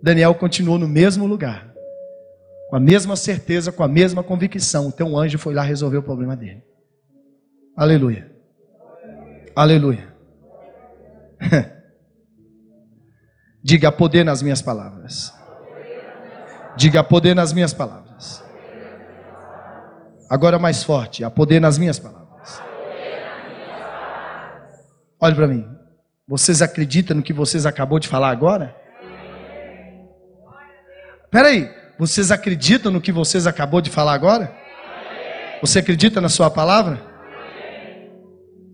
[0.03, 1.73] Daniel continuou no mesmo lugar,
[2.69, 4.89] com a mesma certeza, com a mesma convicção.
[4.89, 6.65] Então o anjo foi lá resolver o problema dele.
[7.77, 8.29] Aleluia.
[9.55, 10.13] Aleluia.
[13.63, 15.33] Diga poder nas minhas palavras.
[16.77, 18.43] Diga poder nas minhas palavras.
[20.29, 22.24] Agora mais forte, a poder nas minhas palavras.
[25.25, 25.67] Olhe para mim.
[26.29, 28.77] Vocês acreditam no que vocês acabou de falar agora?
[31.25, 31.75] Espera aí.
[31.99, 34.55] Vocês acreditam no que vocês acabou de falar agora?
[35.63, 37.01] Você acredita na sua palavra?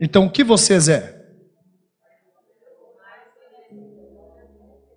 [0.01, 1.25] Então o que vocês é?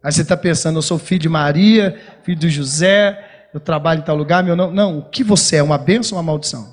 [0.04, 4.04] Aí você está pensando, eu sou filho de Maria, filho de José, eu trabalho em
[4.04, 4.72] tal lugar, meu não.
[4.72, 5.64] Não, o que você é?
[5.64, 6.73] Uma bênção ou uma maldição?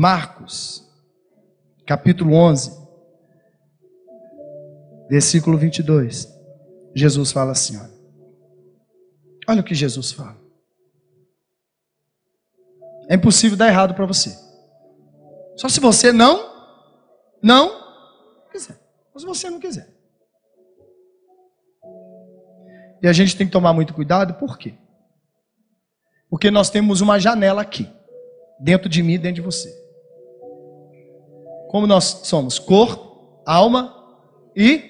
[0.00, 0.82] Marcos,
[1.86, 2.70] capítulo 11,
[5.10, 6.26] versículo 22.
[6.94, 7.92] Jesus fala assim: olha,
[9.46, 10.40] olha o que Jesus fala.
[13.10, 14.34] É impossível dar errado para você.
[15.54, 16.50] Só se você não,
[17.42, 17.70] não
[18.50, 18.80] quiser.
[19.12, 19.94] Ou se você não quiser.
[23.02, 24.72] E a gente tem que tomar muito cuidado, por quê?
[26.30, 27.86] Porque nós temos uma janela aqui,
[28.58, 29.89] dentro de mim e dentro de você.
[31.70, 33.94] Como nós somos corpo, alma
[34.56, 34.82] e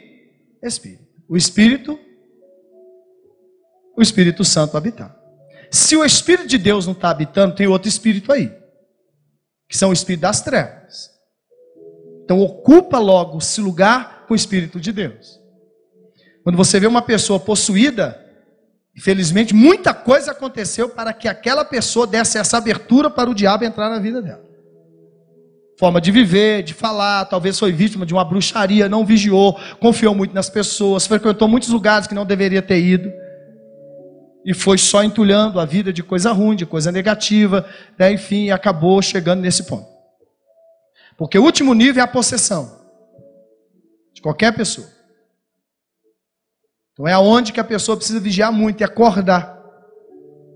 [0.63, 1.05] espírito.
[1.29, 1.99] O espírito,
[3.95, 5.15] o Espírito Santo habitar.
[5.71, 8.51] Se o Espírito de Deus não está habitando, tem outro espírito aí,
[9.69, 11.11] que são o espírito das trevas.
[12.25, 15.39] Então ocupa logo esse lugar com o Espírito de Deus.
[16.43, 18.19] Quando você vê uma pessoa possuída,
[18.97, 23.91] infelizmente muita coisa aconteceu para que aquela pessoa desse essa abertura para o diabo entrar
[23.91, 24.50] na vida dela
[25.81, 30.35] forma de viver, de falar, talvez foi vítima de uma bruxaria, não vigiou, confiou muito
[30.35, 33.11] nas pessoas, frequentou muitos lugares que não deveria ter ido.
[34.45, 37.67] E foi só entulhando a vida de coisa ruim, de coisa negativa,
[37.99, 38.13] né?
[38.13, 39.89] enfim, acabou chegando nesse ponto.
[41.17, 42.79] Porque o último nível é a possessão
[44.13, 44.87] de qualquer pessoa.
[46.93, 49.59] Então é aonde que a pessoa precisa vigiar muito e acordar.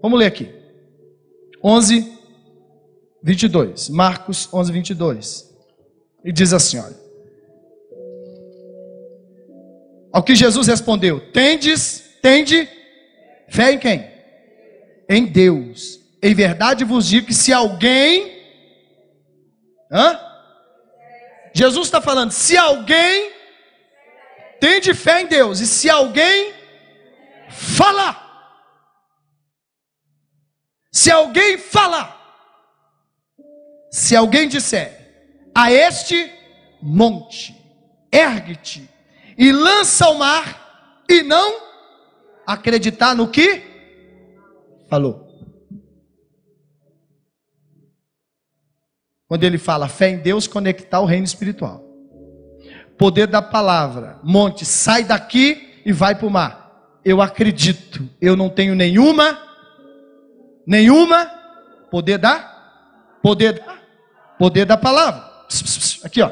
[0.03, 0.55] Vamos ler aqui.
[1.65, 2.14] 11,
[3.25, 3.89] 22.
[3.89, 5.51] Marcos 11, 22.
[6.23, 7.03] E diz assim: olha.
[10.13, 12.69] Ao que Jesus respondeu: Tendes, tende
[13.49, 14.13] fé em quem?
[15.09, 15.99] Em Deus.
[16.23, 18.45] Em verdade vos digo que se alguém.
[19.91, 20.21] Hã?
[21.55, 23.33] Jesus está falando: se alguém
[24.61, 26.53] tem de fé em Deus, e se alguém
[27.49, 28.23] falar,
[30.93, 32.24] se alguém falar,
[33.95, 36.29] se alguém disser a este
[36.83, 37.55] monte,
[38.11, 38.91] ergue-te
[39.39, 41.61] e lança ao mar, e não
[42.45, 43.63] acreditar no que
[44.89, 45.29] falou.
[49.29, 51.85] Quando ele fala fé em Deus, conectar o reino espiritual.
[52.99, 56.99] Poder da palavra, monte, sai daqui e vai para o mar.
[57.05, 59.39] Eu acredito, eu não tenho nenhuma,
[60.67, 61.27] nenhuma,
[61.93, 62.41] poder da,
[63.23, 63.84] poder da
[64.45, 65.25] Poder da palavra.
[66.03, 66.31] Aqui, ó.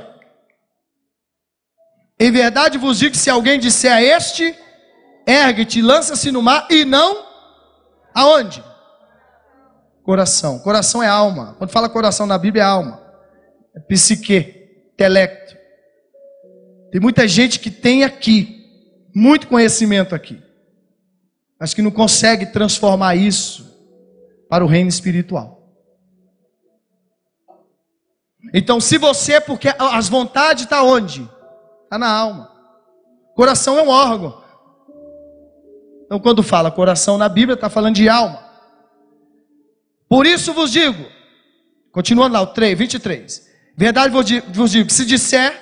[2.20, 4.54] Em verdade vos digo que se alguém disser a este,
[5.26, 7.24] ergue-te, lança-se no mar e não
[8.14, 8.62] aonde?
[10.02, 10.58] Coração.
[10.58, 11.54] Coração é alma.
[11.56, 13.02] Quando fala coração na Bíblia é alma.
[13.74, 15.56] É psique, intelecto.
[16.90, 20.38] Tem muita gente que tem aqui muito conhecimento aqui,
[21.58, 23.74] mas que não consegue transformar isso
[24.50, 25.61] para o reino espiritual.
[28.54, 31.28] Então, se você, porque as vontades estão tá onde?
[31.84, 32.50] Está na alma.
[33.34, 34.42] Coração é um órgão.
[36.04, 38.42] Então, quando fala coração na Bíblia, está falando de alma.
[40.08, 41.06] Por isso vos digo,
[41.90, 43.50] continuando lá, o 3, 23.
[43.74, 44.12] Verdade
[44.52, 45.58] vos digo, que se disser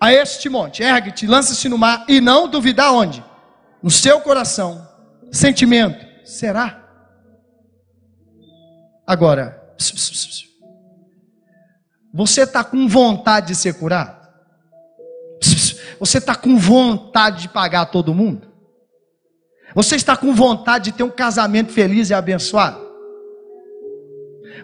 [0.00, 3.22] a este monte, ergue-te, lança-se no mar, e não duvidar onde?
[3.82, 4.88] No seu coração,
[5.30, 6.82] sentimento, será?
[9.06, 10.49] Agora, pss, pss, pss,
[12.12, 14.20] você está com vontade de ser curado?
[15.98, 18.48] Você está com vontade de pagar todo mundo?
[19.74, 22.80] Você está com vontade de ter um casamento feliz e abençoado?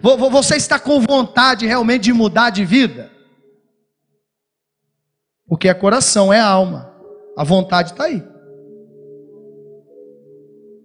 [0.03, 3.11] Você está com vontade realmente de mudar de vida?
[5.47, 6.93] Porque é coração, é alma.
[7.37, 8.23] A vontade está aí.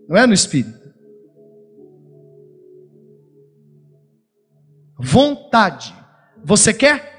[0.07, 0.80] Não é no espírito.
[4.99, 5.95] Vontade
[6.43, 7.11] você quer?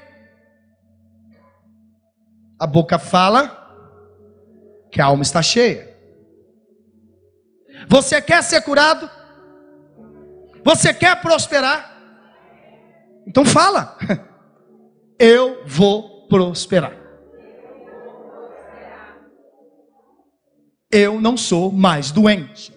[2.59, 3.59] A boca fala
[4.91, 5.97] que a alma está cheia.
[7.87, 9.09] Você quer ser curado?
[10.63, 11.97] Você quer prosperar?
[13.27, 13.97] Então fala.
[15.19, 16.97] Eu vou prosperar.
[20.91, 22.73] Eu não sou mais doente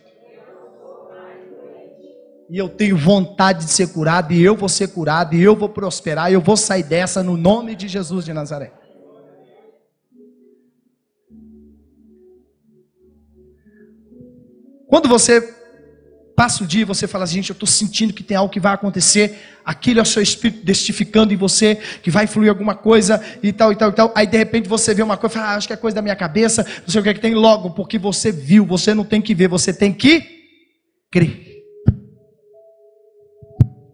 [2.49, 5.69] e eu tenho vontade de ser curado, e eu vou ser curado, e eu vou
[5.69, 8.73] prosperar, e eu vou sair dessa no nome de Jesus de Nazaré.
[14.89, 15.57] Quando você
[16.37, 18.75] Passa o dia e você fala, gente, eu estou sentindo que tem algo que vai
[18.75, 19.39] acontecer.
[19.65, 23.73] Aquilo é o seu espírito destificando em você, que vai fluir alguma coisa e tal,
[23.73, 24.13] e tal, e tal.
[24.15, 26.15] Aí de repente você vê uma coisa, fala, ah, acho que é coisa da minha
[26.15, 29.23] cabeça, não sei o que é que tem logo, porque você viu, você não tem
[29.23, 30.23] que ver, você tem que
[31.11, 31.46] crer.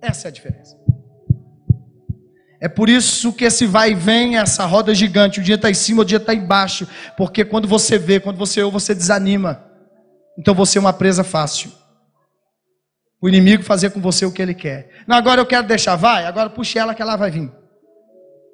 [0.03, 0.77] Essa é a diferença.
[2.61, 5.75] É por isso que esse vai e vem, essa roda gigante, o dia está em
[5.75, 6.87] cima, o dia está embaixo.
[7.17, 9.65] Porque quando você vê, quando você ouve, você desanima.
[10.39, 11.73] Então você é uma presa fácil.
[13.21, 14.91] O inimigo fazer com você o que ele quer.
[15.07, 17.53] Não, agora eu quero deixar, vai, agora puxe ela que ela vai vir.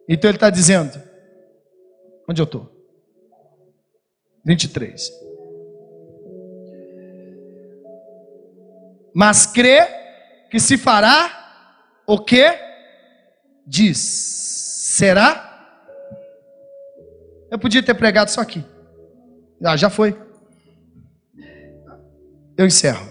[0.09, 1.03] Então ele está dizendo:
[2.29, 2.71] onde eu estou?
[4.45, 5.11] 23.
[9.15, 9.87] Mas crê
[10.51, 11.38] que se fará
[12.09, 12.69] o que?
[13.69, 15.45] diz: será?
[17.51, 18.65] Eu podia ter pregado só aqui.
[19.63, 20.19] Ah, já foi.
[22.57, 23.07] Eu encerro.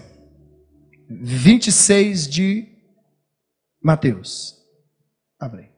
[1.08, 2.68] 26 de
[3.82, 4.56] Mateus.
[5.40, 5.70] Abre.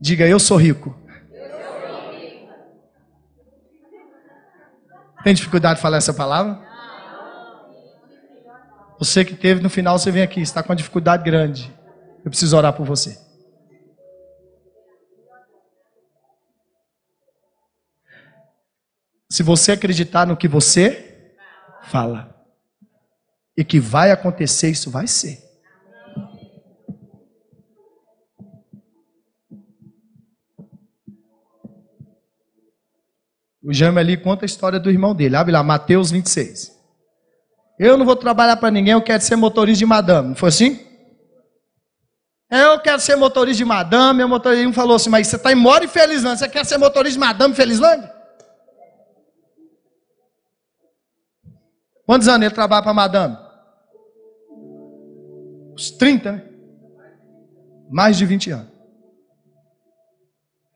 [0.00, 1.00] Diga, eu sou rico.
[5.22, 6.71] Tem dificuldade de falar essa palavra?
[9.02, 11.76] Você que teve no final, você vem aqui, está com uma dificuldade grande.
[12.24, 13.18] Eu preciso orar por você.
[19.28, 21.34] Se você acreditar no que você
[21.82, 22.32] fala
[23.56, 25.42] e que vai acontecer, isso vai ser.
[33.60, 35.34] O Jaime ali conta a história do irmão dele.
[35.34, 36.71] Abre lá, Mateus 26.
[37.84, 40.28] Eu não vou trabalhar para ninguém, eu quero ser motorista de madame.
[40.28, 40.86] Não foi assim?
[42.48, 44.18] Eu quero ser motorista de madame.
[44.18, 46.36] Meu motorista falou assim: Mas você está em Mora e Felizlândia.
[46.36, 48.14] Você quer ser motorista de madame Felizlândia?
[52.06, 53.36] Quantos anos ele trabalha para madame?
[55.74, 56.48] Uns 30, né?
[57.90, 58.72] Mais de 20 anos.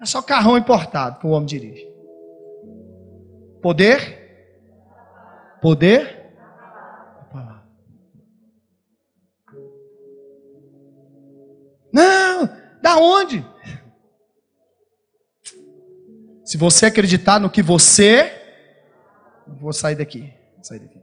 [0.00, 1.86] É só carrão importado que o homem dirige.
[3.62, 4.26] Poder?
[5.62, 6.15] Poder?
[11.96, 13.42] Não, da onde?
[16.44, 18.30] Se você acreditar no que você.
[19.46, 20.30] Vou sair daqui.
[20.56, 21.00] Vou sair daqui.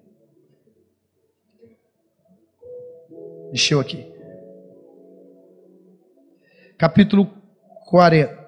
[3.51, 4.05] Encheu aqui.
[6.77, 7.25] Capítulo
[7.87, 8.43] 40.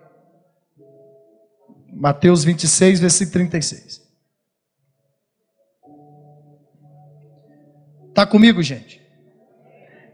[1.91, 4.05] Mateus 26, versículo 36.
[8.09, 9.01] Está comigo, gente?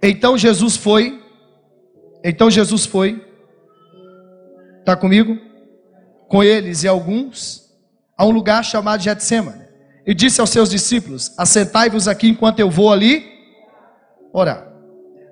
[0.02, 1.21] Então Jesus foi
[2.24, 3.26] então Jesus foi,
[4.80, 5.38] está comigo?
[6.28, 7.70] Com eles e alguns,
[8.18, 9.64] a um lugar chamado Getsemane.
[10.06, 13.30] E disse aos seus discípulos: Assentai-vos aqui enquanto eu vou ali
[14.34, 14.68] orar.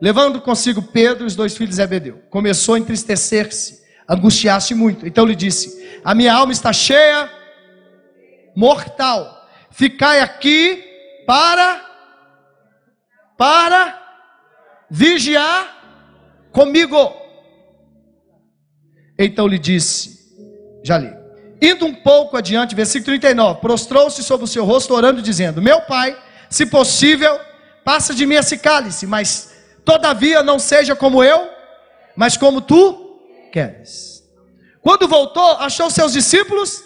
[0.01, 5.05] Levando consigo Pedro e os dois filhos de Zebedeu, começou a entristecer-se, angustiar-se muito.
[5.07, 7.29] Então lhe disse: A minha alma está cheia,
[8.55, 9.37] mortal.
[9.71, 10.83] Ficai aqui
[11.25, 11.85] para
[13.37, 13.97] para
[14.89, 15.78] vigiar
[16.51, 17.13] comigo.
[19.17, 20.19] Então lhe disse,
[20.83, 21.13] já li.
[21.61, 26.17] Indo um pouco adiante, versículo 39, prostrou-se sobre o seu rosto, orando, dizendo: Meu pai,
[26.49, 27.37] se possível,
[27.83, 31.49] passa de mim esse cálice, mas todavia não seja como eu,
[32.15, 33.19] mas como tu
[33.51, 34.23] queres.
[34.81, 36.81] Quando voltou, achou seus discípulos,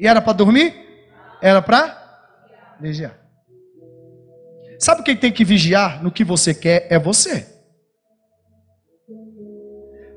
[0.00, 0.74] e era para dormir?
[1.42, 3.18] Era para vigiar.
[4.78, 6.86] Sabe quem tem que vigiar no que você quer?
[6.90, 7.53] É você.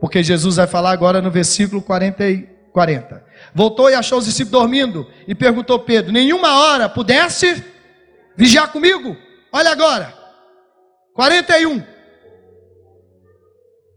[0.07, 2.23] Porque Jesus vai falar agora no versículo 40.
[2.71, 3.25] 40.
[3.53, 7.61] Voltou e achou os discípulos dormindo e perguntou Pedro: Nenhuma hora pudesse
[8.33, 9.17] vigiar comigo?
[9.51, 10.13] Olha agora.
[11.13, 11.83] 41.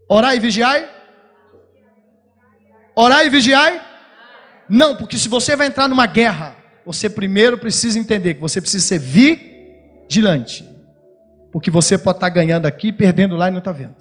[0.09, 0.89] Orar e vigiai?
[2.93, 3.81] Orar e vigiai?
[4.67, 8.85] Não, porque se você vai entrar numa guerra, você primeiro precisa entender que você precisa
[8.85, 10.67] ser vigilante.
[11.53, 14.00] Porque você pode estar ganhando aqui, perdendo lá e não está vendo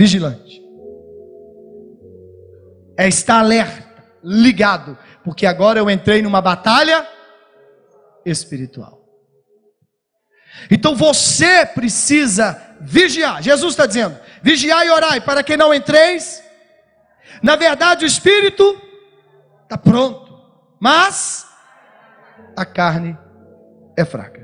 [0.00, 0.62] vigilante.
[2.96, 7.06] É estar alerta, ligado, porque agora eu entrei numa batalha
[8.24, 8.98] espiritual.
[10.70, 13.42] Então você precisa vigiar.
[13.42, 16.42] Jesus está dizendo: vigiai e orai para que não entreis.
[17.42, 18.80] Na verdade, o espírito
[19.64, 20.34] está pronto,
[20.80, 21.46] mas
[22.56, 23.18] a carne
[23.98, 24.40] é fraca.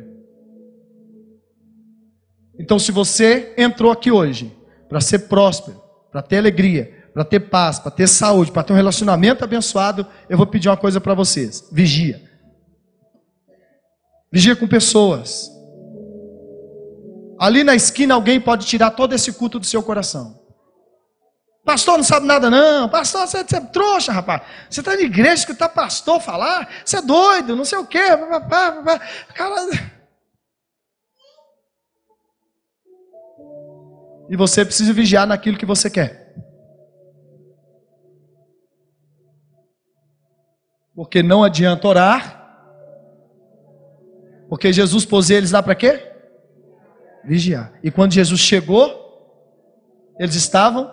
[2.59, 4.56] Então, se você entrou aqui hoje
[4.89, 8.77] para ser próspero, para ter alegria, para ter paz, para ter saúde, para ter um
[8.77, 12.23] relacionamento abençoado, eu vou pedir uma coisa para vocês: vigia.
[14.31, 15.51] Vigia com pessoas.
[17.39, 20.47] Ali na esquina alguém pode tirar todo esse culto do seu coração.
[21.65, 22.89] Pastor não sabe nada, não.
[22.89, 24.43] Pastor, você, você é trouxa, rapaz.
[24.71, 26.69] Você está na igreja que está pastor falar.
[26.85, 28.09] Você é doido, não sei o quê.
[29.35, 29.96] Cara.
[34.29, 36.35] E você precisa vigiar naquilo que você quer.
[40.95, 42.37] Porque não adianta orar.
[44.49, 46.13] Porque Jesus pôs eles lá para quê?
[47.25, 47.79] Vigiar.
[47.83, 49.05] E quando Jesus chegou,
[50.19, 50.91] eles estavam.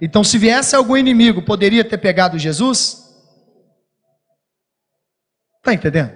[0.00, 3.02] Então, se viesse algum inimigo, poderia ter pegado Jesus?
[5.58, 6.12] Está entendendo?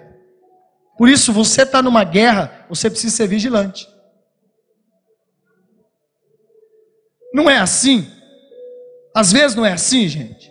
[0.98, 3.88] Por isso, você está numa guerra, você precisa ser vigilante.
[7.37, 8.11] Não é assim?
[9.14, 10.51] Às vezes não é assim, gente.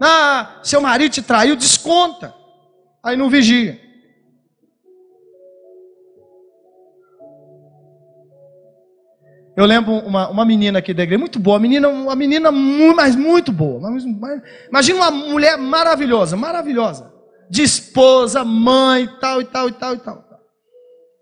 [0.00, 2.34] Ah, seu marido te traiu, desconta.
[3.02, 3.78] Aí não vigia.
[9.54, 13.14] Eu lembro uma, uma menina aqui da igreja, muito boa, menina, uma menina muito, mas
[13.14, 13.78] muito boa.
[14.70, 17.12] Imagina uma mulher maravilhosa, maravilhosa.
[17.50, 20.23] De esposa, mãe, tal e tal e tal e tal.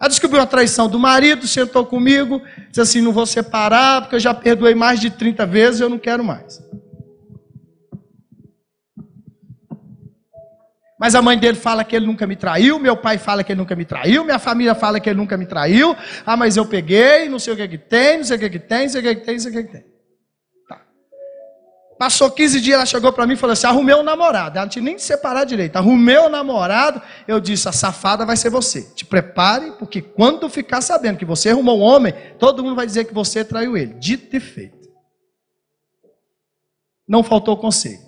[0.03, 4.20] Ela descobriu a traição do marido, sentou comigo, disse assim: não vou separar, porque eu
[4.20, 6.61] já perdoei mais de 30 vezes, eu não quero mais.
[10.98, 13.61] Mas a mãe dele fala que ele nunca me traiu, meu pai fala que ele
[13.61, 15.94] nunca me traiu, minha família fala que ele nunca me traiu.
[16.26, 18.59] Ah, mas eu peguei, não sei o que, que tem, não sei o que, que
[18.59, 19.91] tem, não sei o que, que tem, não sei o que, que tem.
[22.03, 24.59] Passou 15 dias, ela chegou para mim e falou assim: arrumei um namorado.
[24.59, 25.76] Ela não tinha nem separar direito.
[25.76, 27.00] Arrumei um namorado.
[27.28, 28.82] Eu disse: a safada vai ser você.
[28.92, 33.05] Te prepare, porque quando ficar sabendo que você arrumou um homem, todo mundo vai dizer
[33.05, 33.94] que você traiu ele.
[34.00, 34.90] Dito e feito.
[37.07, 38.00] Não faltou conselho.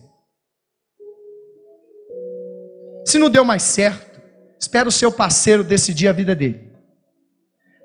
[3.07, 4.21] Se não deu mais certo,
[4.59, 6.69] espera o seu parceiro decidir a vida dele.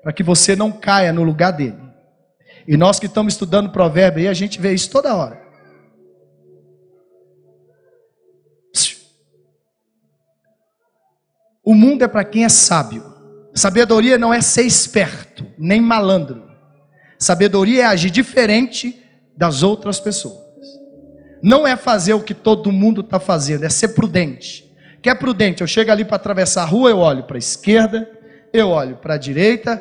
[0.02, 1.78] Para que você não caia no lugar dele.
[2.66, 5.39] E nós que estamos estudando provérbio aí, a gente vê isso toda hora.
[11.70, 13.14] O mundo é para quem é sábio.
[13.54, 16.42] Sabedoria não é ser esperto, nem malandro.
[17.16, 19.00] Sabedoria é agir diferente
[19.36, 20.42] das outras pessoas.
[21.40, 24.68] Não é fazer o que todo mundo está fazendo, é ser prudente.
[25.00, 25.60] Que é prudente?
[25.60, 28.10] Eu chego ali para atravessar a rua, eu olho para a esquerda,
[28.52, 29.80] eu olho para a direita,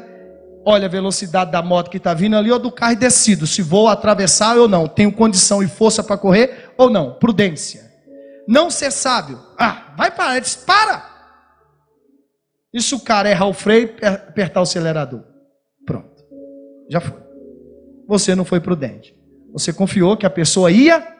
[0.63, 3.63] olho a velocidade da moto que está vindo ali ou do carro e decido se
[3.63, 4.87] vou atravessar ou não.
[4.87, 7.13] Tenho condição e força para correr ou não.
[7.13, 7.89] Prudência.
[8.47, 9.39] Não ser sábio.
[9.57, 10.37] Ah, vai para.
[10.37, 11.08] Diz, para!
[12.73, 15.23] E se o cara errar o freio, apertar o acelerador?
[15.85, 16.23] Pronto.
[16.89, 17.19] Já foi.
[18.07, 19.15] Você não foi prudente.
[19.53, 21.15] Você confiou que a pessoa ia.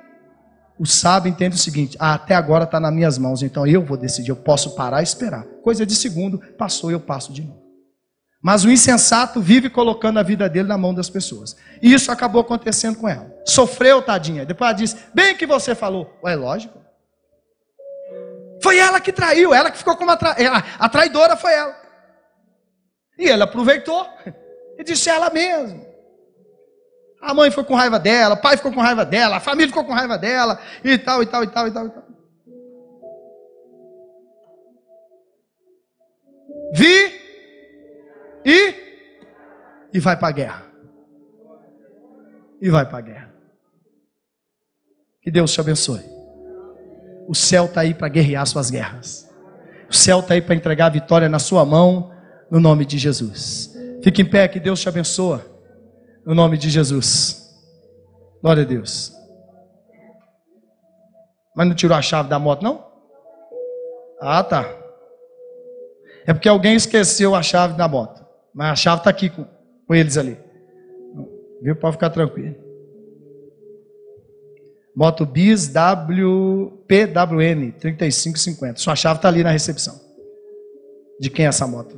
[0.79, 3.97] O sábio entende o seguinte: ah, até agora está nas minhas mãos, então eu vou
[3.97, 4.29] decidir.
[4.29, 5.43] Eu posso parar e esperar.
[5.63, 7.69] Coisa de segundo, passou, eu passo de novo.
[8.41, 11.57] Mas o insensato vive colocando a vida dele na mão das pessoas.
[11.81, 13.29] E isso acabou acontecendo com ela.
[13.45, 14.45] Sofreu, tadinha.
[14.45, 16.09] Depois ela disse: bem que você falou.
[16.25, 16.79] É lógico.
[18.61, 20.35] Foi ela que traiu, ela que ficou como a, tra...
[20.77, 21.75] a traidora foi ela.
[23.17, 24.07] E ele aproveitou
[24.77, 25.87] e disse ela mesmo.
[27.21, 29.83] A mãe foi com raiva dela, o pai ficou com raiva dela, a família ficou
[29.83, 32.03] com raiva dela, e tal, e tal, e tal, e tal, e tal.
[36.73, 37.19] Vi
[38.45, 38.89] e
[39.93, 40.65] e vai para a guerra.
[42.61, 43.33] E vai para a guerra.
[45.21, 46.18] Que Deus te abençoe.
[47.29, 49.29] O céu está aí para guerrear suas guerras.
[49.87, 52.11] O céu está aí para entregar a vitória na sua mão,
[52.49, 53.71] no nome de Jesus.
[54.01, 55.39] Fique em pé, que Deus te abençoe.
[56.25, 57.55] No nome de Jesus.
[58.41, 59.13] Glória a Deus.
[61.55, 62.83] Mas não tirou a chave da moto, não?
[64.19, 64.67] Ah, tá.
[66.25, 68.25] É porque alguém esqueceu a chave da moto.
[68.51, 69.45] Mas a chave está aqui com,
[69.87, 70.35] com eles ali.
[71.61, 71.75] Viu?
[71.75, 72.55] Pode ficar tranquilo.
[74.99, 78.81] Moto Bis WPWN 3550.
[78.81, 79.97] Sua chave está ali na recepção.
[81.17, 81.97] De quem é essa moto?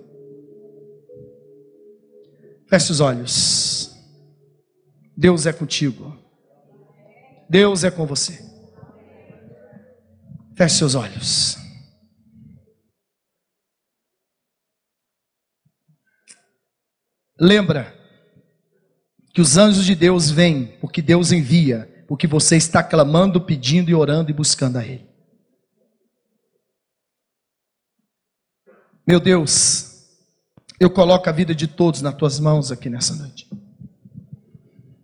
[2.67, 3.89] Feche os olhos.
[5.17, 6.15] Deus é contigo.
[7.49, 8.39] Deus é com você.
[10.55, 11.57] Feche seus olhos.
[17.39, 17.99] Lembra
[19.33, 23.89] que os anjos de Deus vêm porque Deus envia o que você está clamando, pedindo
[23.89, 25.07] e orando e buscando a Ele.
[29.07, 30.09] Meu Deus,
[30.77, 33.49] eu coloco a vida de todos nas tuas mãos aqui nessa noite.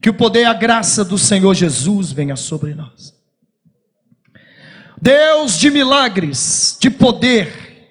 [0.02, 3.18] Que o poder e a graça do Senhor Jesus venha sobre nós.
[5.02, 7.88] Deus de milagres, de poder,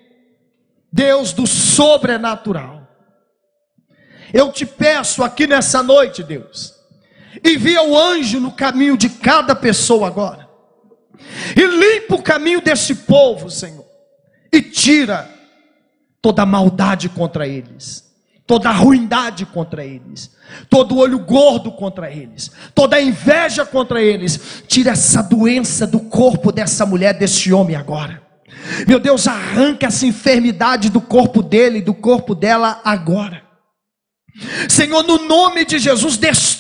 [0.93, 2.87] Deus do sobrenatural.
[4.31, 6.76] Eu te peço aqui nessa noite, Deus,
[7.45, 10.49] envia o anjo no caminho de cada pessoa agora,
[11.57, 13.85] e limpa o caminho desse povo, Senhor,
[14.53, 15.31] e tira
[16.21, 18.07] toda maldade contra eles
[18.47, 20.31] toda ruindade contra eles,
[20.71, 24.63] todo olho gordo contra eles, toda inveja contra eles.
[24.69, 28.23] Tira essa doença do corpo dessa mulher, desse homem agora.
[28.87, 33.43] Meu Deus, arranca essa enfermidade do corpo dele, do corpo dela agora.
[34.69, 36.56] Senhor, no nome de Jesus, destrua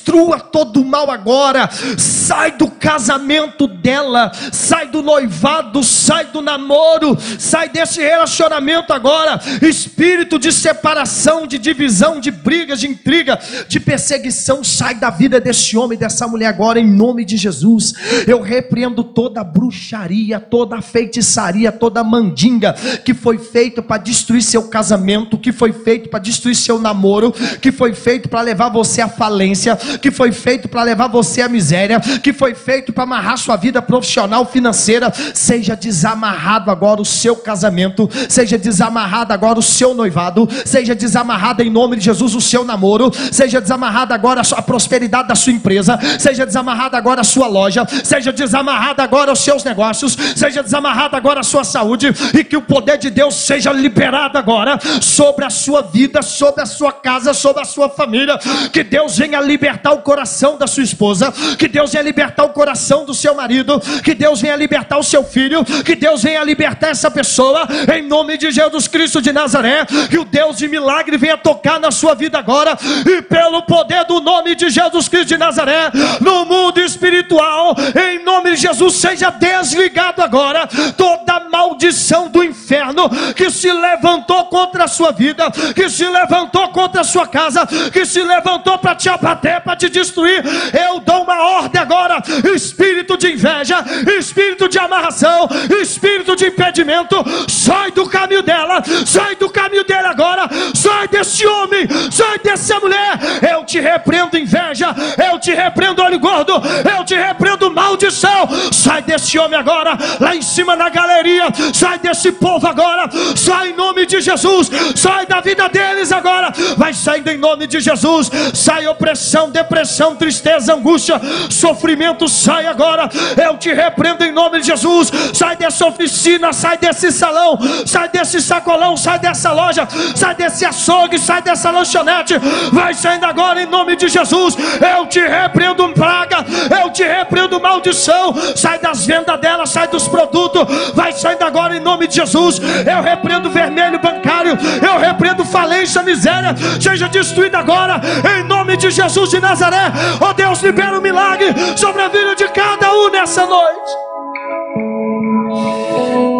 [0.52, 1.68] todo o mal agora.
[1.96, 9.40] Sai do casamento dela, sai do noivado, sai do namoro, sai desse relacionamento agora.
[9.62, 13.38] Espírito de separação, de divisão, de brigas, de intriga,
[13.68, 17.94] de perseguição, sai da vida desse homem, dessa mulher agora, em nome de Jesus.
[18.26, 25.38] Eu repreendo toda bruxaria, toda feitiçaria, toda mandinga que foi feita para destruir seu casamento,
[25.38, 29.76] que foi feito para destruir seu namoro que foi feito para levar você à falência,
[30.01, 33.80] que foi feito para levar você à miséria, que foi feito para amarrar sua vida
[33.80, 40.94] profissional, financeira, seja desamarrado agora o seu casamento, seja desamarrado agora o seu noivado, seja
[40.94, 45.53] desamarrado em nome de Jesus o seu namoro, seja desamarrado agora a prosperidade da sua
[45.53, 51.16] empresa, seja desamarrado agora a sua loja, seja desamarrado agora os seus negócios, seja desamarrado
[51.16, 55.51] agora a sua saúde e que o poder de Deus seja liberado agora sobre a
[55.51, 58.38] sua vida, sobre a sua casa, sobre a sua família.
[58.72, 61.32] Que Deus venha libertar o coração da sua esposa.
[61.59, 63.80] Que Deus venha libertar o coração do seu marido.
[64.03, 65.64] Que Deus venha libertar o seu filho.
[65.84, 67.66] Que Deus venha libertar essa pessoa.
[67.95, 69.87] Em nome de Jesus Cristo de Nazaré.
[70.11, 72.76] Que o Deus de milagre venha tocar na sua vida agora.
[73.07, 75.91] E pelo poder do nome de Jesus Cristo de Nazaré.
[76.20, 77.74] No mundo espiritual.
[77.95, 80.68] Em nome de Jesus, seja desligado agora.
[80.97, 85.51] Toda maldição do inferno que se levantou contra a sua vida.
[85.74, 89.88] Que se levantou contra a sua casa que se levantou para te abater, para te
[89.88, 90.42] destruir.
[90.88, 92.22] Eu dou uma ordem agora:
[92.55, 93.84] espírito de inveja,
[94.18, 95.49] espírito de amarração,
[95.80, 97.16] espírito de impedimento,
[97.49, 103.18] sai do caminho dela, sai do caminho dele agora, sai desse homem, sai dessa mulher.
[103.51, 104.94] Eu te repreendo inveja,
[105.30, 106.53] eu te repreendo olho gordo,
[106.97, 108.49] eu te repreendo maldição.
[108.72, 111.36] Sai desse homem agora, lá em cima na galeria,
[111.72, 116.93] sai desse povo agora, sai em nome de Jesus, sai da vida deles agora, vai
[116.93, 118.30] saindo em nome de Jesus.
[118.55, 121.20] Sai opressão, depressão, tristeza, angústia,
[121.51, 123.09] sofrimento, sai agora.
[123.43, 125.11] Eu te repreendo em nome de Jesus.
[125.32, 131.18] Sai dessa oficina, sai desse salão, sai desse sacolão, sai dessa loja, sai desse açougue,
[131.18, 132.34] sai dessa lanchonete.
[132.72, 134.57] Vai saindo agora em nome de Jesus.
[134.97, 136.39] Eu te repreendo praga,
[136.82, 138.34] eu te repreendo maldição.
[138.55, 140.62] Sai das vendas dela, sai dos produtos.
[140.95, 142.58] Vai saindo agora em nome de Jesus.
[142.58, 146.54] Eu repreendo vermelho bancário, eu repreendo falência, miséria.
[146.80, 148.00] Seja de destruída agora,
[148.38, 149.92] em nome de Jesus de Nazaré.
[150.20, 153.92] Oh Deus, libera um milagre sobre a vida de cada um nessa noite.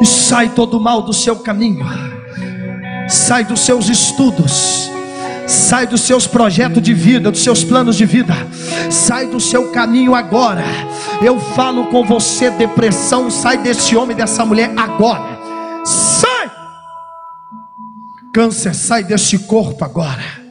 [0.01, 1.85] E sai todo mal do seu caminho,
[3.09, 4.96] sai dos seus estudos.
[5.47, 8.35] Sai dos seus projetos de vida, dos seus planos de vida.
[8.91, 10.65] Sai do seu caminho agora.
[11.23, 15.39] Eu falo com você, depressão, sai desse homem, dessa mulher agora.
[15.85, 16.51] Sai!
[18.33, 20.46] Câncer, sai desse corpo agora.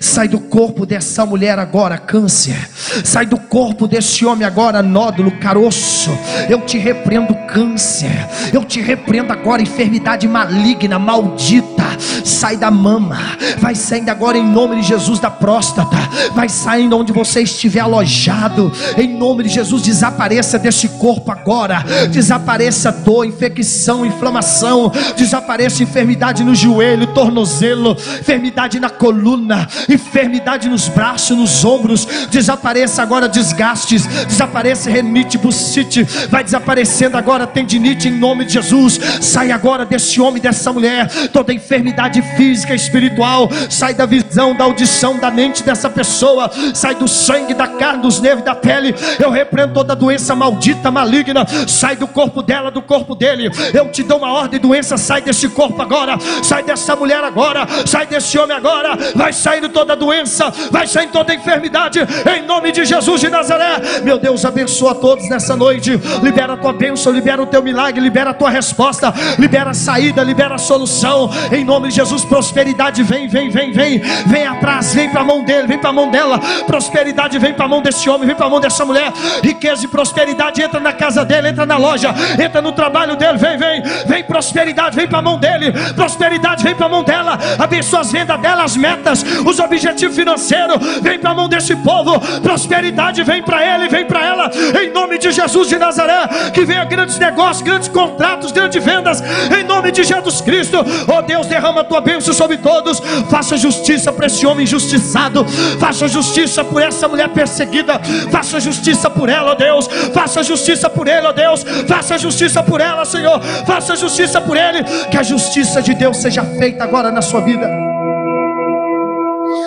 [0.00, 2.56] Sai do corpo dessa mulher agora, câncer.
[3.04, 6.10] Sai do corpo desse homem agora, nódulo, caroço.
[6.48, 8.26] Eu te repreendo câncer.
[8.50, 11.84] Eu te repreendo agora enfermidade maligna, maldita.
[12.24, 13.18] Sai da mama.
[13.58, 15.98] Vai saindo agora em nome de Jesus da próstata.
[16.34, 18.72] Vai saindo onde você estiver alojado.
[18.96, 21.84] Em nome de Jesus, desapareça deste corpo agora.
[22.10, 24.90] Desapareça dor, infecção, inflamação.
[25.14, 33.28] Desapareça enfermidade no joelho, tornozelo, enfermidade na coluna, enfermidade nos braços, nos ombros, desapareça agora
[33.28, 38.98] desgastes, desapareça renite, bucite, vai desaparecendo agora tendinite em nome de Jesus.
[39.20, 45.18] Sai agora desse homem, dessa mulher, toda enfermidade física, espiritual, sai da visão, da audição,
[45.18, 48.94] da mente dessa pessoa, sai do sangue, da carne, dos nervos, da pele.
[49.18, 53.50] Eu repreendo toda doença maldita, maligna, sai do corpo dela, do corpo dele.
[53.72, 58.06] Eu te dou uma ordem, doença, sai desse corpo agora, sai dessa mulher agora, sai
[58.06, 62.00] desse homem agora, vai saindo toda doença, vai sair toda enfermidade,
[62.36, 64.00] em nome de Jesus de Nazaré.
[64.02, 65.98] Meu Deus, abençoa todos nessa noite.
[66.22, 70.22] Libera a tua bênção, libera o teu milagre, libera a tua resposta, libera a saída,
[70.22, 71.30] libera a solução.
[71.50, 75.44] Em nome de Jesus, prosperidade vem, vem, vem, vem, vem atrás, vem para a mão
[75.44, 76.38] dele, vem para a mão dela.
[76.66, 79.10] Prosperidade vem para a mão desse homem, vem para a mão dessa mulher.
[79.42, 83.38] Riqueza e prosperidade entra na casa dele, entra na loja, entra no trabalho dele.
[83.38, 85.72] Vem, vem, vem prosperidade, vem para a mão dele.
[85.94, 87.38] Prosperidade vem para a mão dela.
[87.58, 91.00] Abençoa as vendas dela, as metas, os financeiros.
[91.00, 92.18] Vem para a mão desse povo.
[92.40, 94.50] Prosperidade vem para ele, vem para ela.
[94.82, 99.22] Em nome de Jesus de Nazaré, que venha grandes negócios, grandes contratos, grandes vendas.
[99.56, 103.00] Em nome de Jesus Cristo, oh Deus, derrama a tua bênção sobre todos.
[103.30, 105.44] Faça justiça para esse homem injustiçado.
[105.78, 108.00] Faça justiça por essa mulher perseguida.
[108.30, 109.88] Faça justiça por ela, ó Deus.
[110.12, 111.64] Faça justiça por ele, ó Deus.
[111.86, 113.40] Faça justiça por ela, Senhor.
[113.66, 114.82] Faça justiça por ele.
[115.10, 117.89] Que a justiça de Deus seja feita agora na sua vida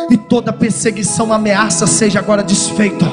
[0.09, 3.05] e toda perseguição, ameaça seja agora desfeita.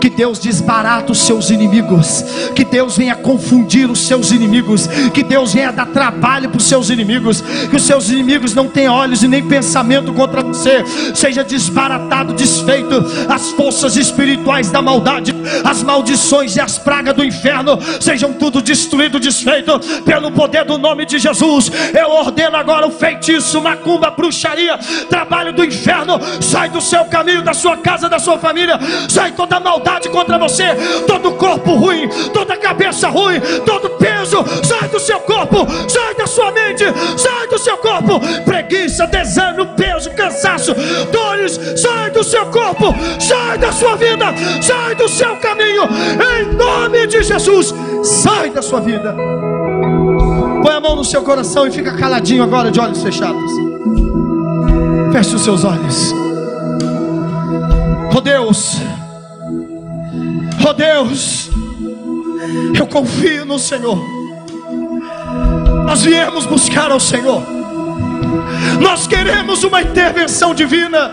[0.00, 5.54] Que Deus desbarata os seus inimigos, que Deus venha confundir os seus inimigos, que Deus
[5.54, 9.28] venha dar trabalho para os seus inimigos, que os seus inimigos não tenham olhos e
[9.28, 10.84] nem pensamento contra você,
[11.14, 15.34] seja desbaratado, desfeito as forças espirituais da maldade,
[15.64, 21.06] as maldições e as pragas do inferno, sejam tudo destruído, desfeito pelo poder do nome
[21.06, 21.70] de Jesus.
[21.98, 26.03] Eu ordeno agora o feitiço, macumba, bruxaria, trabalho do inferno
[26.40, 28.78] sai do seu caminho, da sua casa, da sua família,
[29.08, 30.64] sai toda maldade contra você,
[31.06, 36.50] todo corpo ruim, toda cabeça ruim, todo peso, sai do seu corpo, sai da sua
[36.52, 36.84] mente,
[37.16, 40.74] sai do seu corpo, preguiça, desânimo, peso, cansaço,
[41.10, 44.26] dores, sai do seu corpo, sai da sua vida,
[44.62, 45.84] sai do seu caminho,
[46.38, 49.14] em nome de Jesus, sai da sua vida.
[50.62, 53.73] Põe a mão no seu coração e fica caladinho agora, de olhos fechados.
[55.14, 56.12] Feche os seus olhos.
[58.12, 58.78] Oh Deus,
[60.68, 61.50] oh Deus,
[62.76, 63.96] eu confio no Senhor.
[65.86, 67.40] Nós viemos buscar ao Senhor.
[68.80, 71.12] Nós queremos uma intervenção divina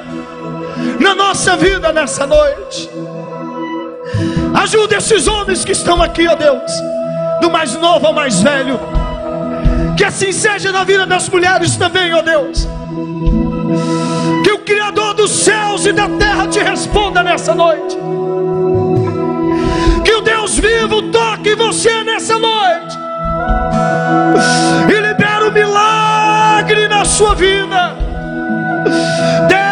[0.99, 2.89] na nossa vida nessa noite.
[4.56, 6.72] Ajuda esses homens que estão aqui, ó Deus,
[7.39, 8.80] do mais novo ao mais velho.
[9.95, 12.68] Que assim seja na vida das mulheres também, ó Deus.
[14.43, 17.97] Que o Criador dos céus e da terra te responda nessa noite.
[20.03, 22.97] Que o Deus vivo toque você nessa noite.
[24.89, 27.95] E libera o milagre na sua vida.
[29.47, 29.70] Deus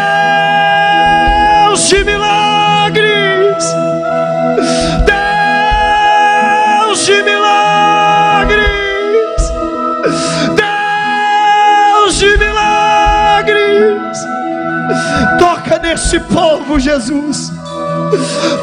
[15.99, 17.51] nesse povo, Jesus.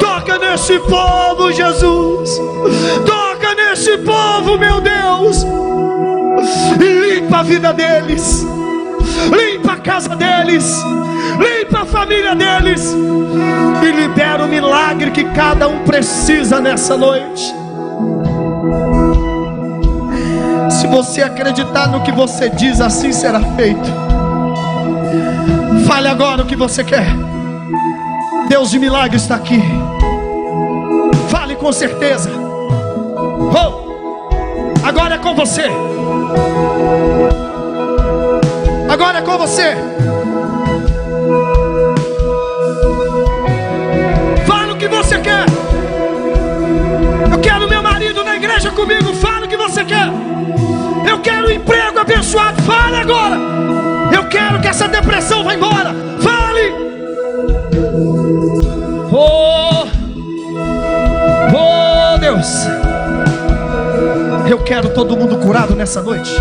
[0.01, 2.41] Toca nesse povo, Jesus.
[3.05, 5.45] Toca nesse povo, meu Deus.
[6.81, 8.43] E limpa a vida deles.
[9.31, 10.83] Limpa a casa deles.
[11.39, 12.97] Limpa a família deles.
[13.83, 17.55] E libera o milagre que cada um precisa nessa noite.
[20.71, 24.07] Se você acreditar no que você diz, assim será feito.
[25.87, 27.26] Fale agora o que você quer.
[28.49, 29.61] Deus de milagre está aqui.
[31.29, 32.31] Fale com certeza.
[32.31, 35.65] Oh, agora é com você.
[38.89, 39.75] Agora é com você.
[44.47, 45.45] Fale o que você quer.
[47.33, 49.13] Eu quero meu marido na igreja comigo.
[49.15, 50.09] Fale o que você quer.
[51.09, 52.63] Eu quero um emprego abençoado.
[52.63, 53.37] Fale agora.
[54.15, 55.95] Eu quero que essa depressão vá embora.
[56.23, 56.96] Fale.
[62.27, 62.67] Deus.
[64.51, 66.33] Eu quero todo mundo curado nessa noite.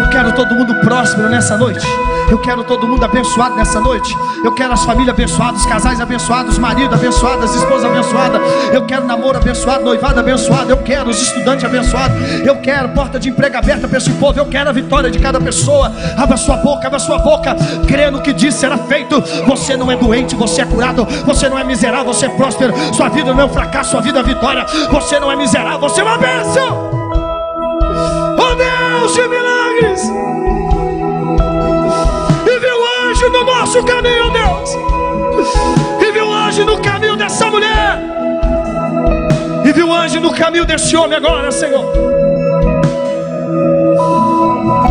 [0.00, 1.86] Eu quero todo mundo próspero nessa noite.
[2.28, 4.16] Eu quero todo mundo abençoado nessa noite.
[4.42, 8.40] Eu quero as famílias abençoadas, os casais abençoados, marido abençoado, as esposas abençoadas.
[8.72, 10.70] Eu quero namoro abençoado, noivado abençoado.
[10.70, 12.16] Eu quero os estudantes abençoados.
[12.44, 14.38] Eu quero porta de emprego aberta para esse povo.
[14.38, 15.92] Eu quero a vitória de cada pessoa.
[16.16, 17.56] Abra sua boca, abra sua boca.
[17.86, 19.22] Crê no que diz será feito.
[19.46, 21.06] Você não é doente, você é curado.
[21.24, 22.74] Você não é miserável, você é próspero.
[22.92, 24.66] Sua vida não é um fracasso, sua vida é vitória.
[24.90, 26.90] Você não é miserável, você é uma bênção.
[28.38, 29.45] Oh Deus de milagres!
[29.76, 30.10] milagres.
[32.42, 34.70] Envia anjo no nosso caminho, Deus.
[36.00, 38.00] E viu anjo no caminho dessa mulher.
[39.64, 41.84] E viu anjo no caminho desse homem agora, Senhor.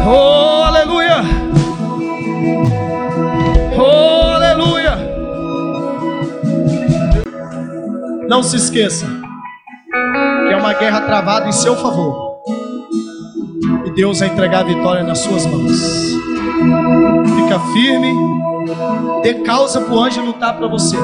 [0.07, 1.17] Oh, aleluia.
[3.77, 4.95] Oh, aleluia.
[8.27, 12.24] Não se esqueça que é uma guerra travada em seu favor.
[13.95, 15.71] Deus vai entregar a vitória nas suas mãos.
[17.35, 18.13] Fica firme.
[19.23, 20.97] Dê causa para o anjo lutar para você.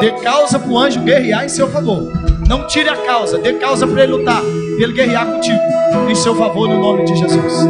[0.00, 2.12] Dê causa para o anjo guerrear em seu favor.
[2.48, 5.58] Não tire a causa, dê causa para ele lutar, para ele guerrear contigo
[6.08, 7.66] em seu favor, no nome de Jesus.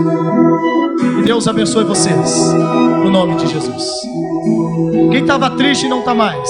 [1.18, 3.84] E Deus abençoe vocês, no nome de Jesus.
[5.10, 6.48] Quem estava triste não está mais.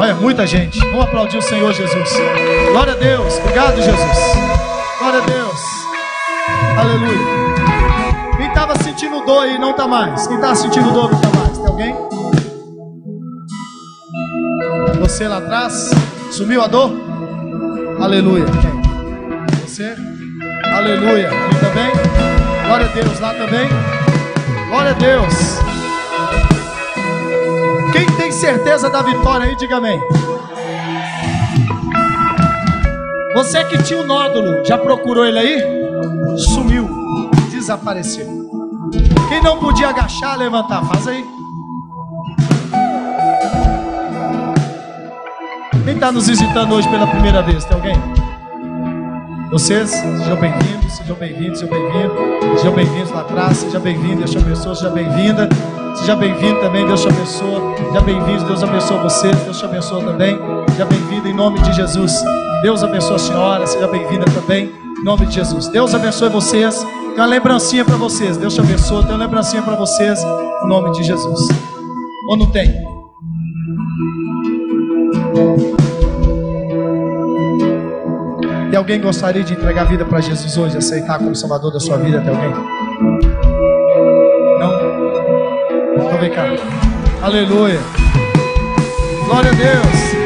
[0.00, 0.78] Olha, muita gente.
[0.80, 2.10] Vamos aplaudir o Senhor Jesus.
[2.72, 3.38] Glória a Deus.
[3.38, 4.67] Obrigado, Jesus.
[5.08, 5.60] Glória a Deus.
[6.76, 8.36] Aleluia.
[8.36, 10.26] Quem estava sentindo dor aí não está mais.
[10.26, 11.56] Quem estava sentindo dor não está mais.
[11.56, 11.96] Tem alguém?
[15.00, 15.88] Você lá atrás?
[16.30, 16.92] Sumiu a dor?
[17.98, 18.44] Aleluia.
[19.66, 19.96] Você?
[20.64, 21.30] Aleluia.
[21.30, 21.90] Ali também?
[22.66, 23.18] Glória a Deus.
[23.20, 23.66] Lá também?
[24.68, 25.34] Glória a Deus.
[27.92, 29.98] Quem tem certeza da vitória aí, diga amém.
[33.38, 35.62] Você que tinha o nódulo, já procurou ele aí?
[36.36, 36.88] Sumiu,
[37.52, 38.26] desapareceu.
[39.28, 41.24] Quem não podia agachar, levantar, faz aí.
[45.84, 47.64] Quem está nos visitando hoje pela primeira vez?
[47.64, 47.94] Tem alguém?
[49.52, 54.38] Vocês, sejam bem-vindos, sejam bem-vindos, sejam bem-vindos, sejam bem-vindos lá atrás, seja bem-vindo, Deus te
[54.38, 55.48] abençoe, seja bem-vinda,
[55.94, 60.36] seja bem-vindo também, Deus te abençoe, seja bem-vindo, Deus abençoe você, Deus te abençoe também,
[60.70, 62.20] seja bem-vindo em nome de Jesus,
[62.60, 67.14] Deus abençoe a senhora, seja bem-vinda também, em nome de Jesus, Deus abençoe vocês, tem
[67.16, 71.04] uma lembrancinha para vocês, Deus te abençoe, tem uma lembrancinha para vocês, em nome de
[71.04, 71.48] Jesus,
[72.28, 72.72] ou não tem?
[78.70, 81.96] Tem alguém gostaria de entregar a vida para Jesus hoje, aceitar como Salvador da sua
[81.98, 82.20] vida?
[82.20, 82.50] Tem alguém?
[84.58, 86.06] Não?
[86.06, 86.46] Então vem cá.
[87.22, 87.78] Aleluia.
[89.28, 90.17] Glória a Deus.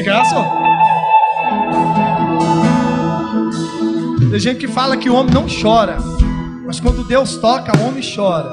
[0.00, 0.42] Vem cá, só.
[4.30, 5.98] Tem gente que fala que o homem não chora,
[6.64, 8.48] mas quando Deus toca, o homem chora.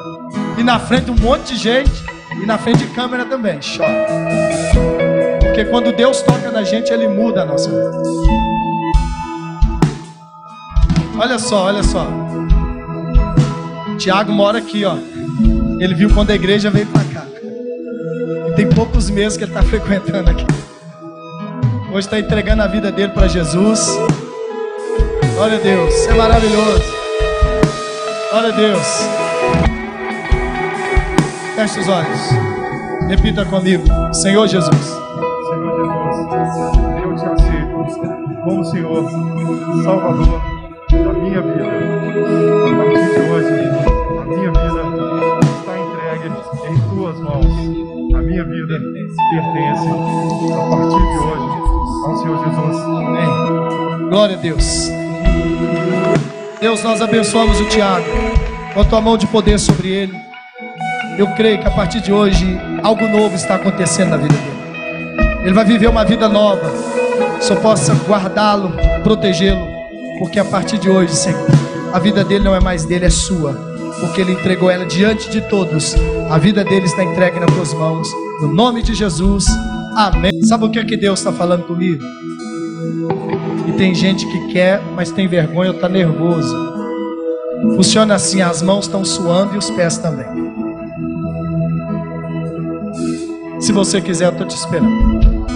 [0.58, 2.04] E na frente de um monte de gente,
[2.41, 4.08] e na frente de câmera também, chora.
[5.39, 8.04] Porque quando Deus toca na gente, Ele muda a nossa vida.
[11.18, 12.06] Olha só, olha só.
[13.98, 14.98] Tiago mora aqui, ó.
[15.80, 17.26] Ele viu quando a igreja veio para cá.
[18.50, 20.66] E tem poucos meses que ele está frequentando aqui.
[21.98, 23.98] Hoje está entregando a vida dele para Jesus.
[25.34, 26.84] Glória a Deus, é maravilhoso.
[28.30, 28.88] Glória a Deus.
[31.56, 32.30] Feche os olhos.
[33.10, 33.84] Repita comigo:
[34.14, 34.76] Senhor Jesus.
[34.76, 39.10] Senhor Jesus, eu te aceito como Senhor,
[39.84, 40.41] Salvador
[40.91, 41.66] da minha vida.
[42.64, 43.54] A partir de hoje,
[44.20, 44.82] a minha vida
[45.58, 46.30] está entregue
[46.70, 48.16] em tuas mãos.
[48.16, 48.80] A minha vida
[49.32, 49.88] pertence
[50.54, 51.66] a partir de hoje
[52.06, 52.82] ao Senhor Jesus.
[52.84, 54.10] Amém.
[54.10, 54.89] Glória a Deus.
[56.60, 58.06] Deus, nós abençoamos o Tiago
[58.74, 60.18] com a tua mão de poder sobre ele.
[61.18, 62.45] Eu creio que a partir de hoje
[62.84, 64.58] algo novo está acontecendo na vida dele.
[65.43, 66.72] Ele vai viver uma vida nova.
[67.41, 68.74] Só possa guardá-lo,
[69.04, 69.66] protegê-lo,
[70.20, 71.48] porque a partir de hoje, Senhor,
[71.93, 73.54] a vida dele não é mais dele, é sua,
[74.00, 75.95] porque ele entregou ela diante de todos.
[76.30, 78.08] A vida dele está entregue nas tuas mãos.
[78.41, 79.45] No nome de Jesus.
[79.98, 80.43] Amém.
[80.43, 82.04] Sabe o que é que Deus está falando comigo?
[83.68, 86.56] E tem gente que quer, mas tem vergonha ou está nervoso.
[87.76, 90.28] Funciona assim: as mãos estão suando e os pés também.
[93.60, 95.48] Se você quiser, eu estou te esperando.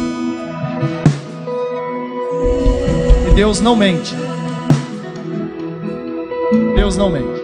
[3.30, 4.16] E Deus não mente.
[6.76, 7.41] Deus não mente.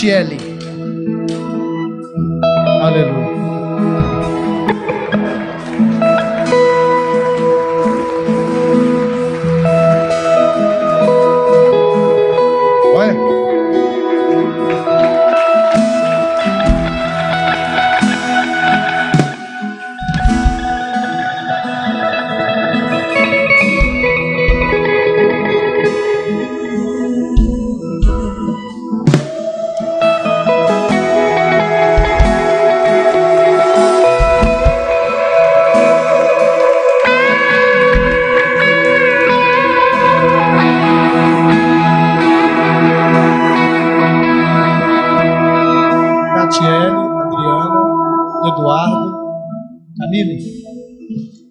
[0.00, 0.49] Catiele.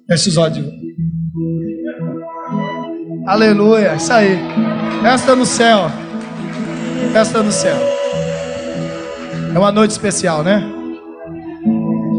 [0.09, 0.65] Feche os olhos.
[3.27, 4.39] Aleluia, isso aí.
[5.03, 5.91] Festa no céu.
[7.13, 7.77] Festa no céu.
[9.53, 10.67] É uma noite especial, né?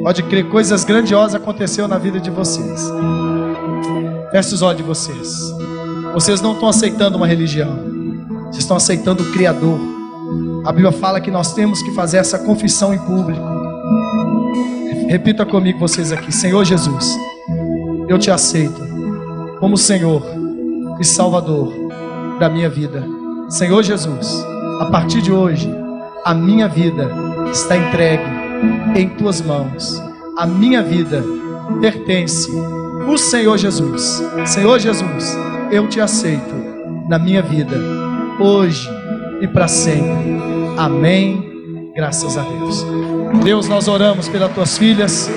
[0.05, 2.81] Pode crer, coisas grandiosas aconteceram na vida de vocês.
[4.31, 5.37] Feche os olhos de vocês.
[6.15, 7.77] Vocês não estão aceitando uma religião.
[8.45, 9.81] Vocês estão aceitando o Criador.
[10.65, 13.43] A Bíblia fala que nós temos que fazer essa confissão em público.
[15.09, 16.31] Repita comigo vocês aqui.
[16.31, 17.17] Senhor Jesus,
[18.11, 18.83] eu te aceito
[19.61, 20.21] como Senhor
[20.99, 21.73] e Salvador
[22.41, 23.07] da minha vida.
[23.49, 24.45] Senhor Jesus,
[24.81, 25.73] a partir de hoje,
[26.25, 27.09] a minha vida
[27.53, 28.25] está entregue
[28.97, 30.03] em tuas mãos.
[30.37, 31.23] A minha vida
[31.81, 32.51] pertence
[33.07, 34.21] o Senhor Jesus.
[34.45, 35.39] Senhor Jesus,
[35.71, 36.53] eu te aceito
[37.09, 37.77] na minha vida,
[38.41, 38.91] hoje
[39.41, 40.37] e para sempre.
[40.77, 41.93] Amém.
[41.95, 42.85] Graças a Deus.
[43.45, 45.31] Deus, nós oramos pelas tuas filhas.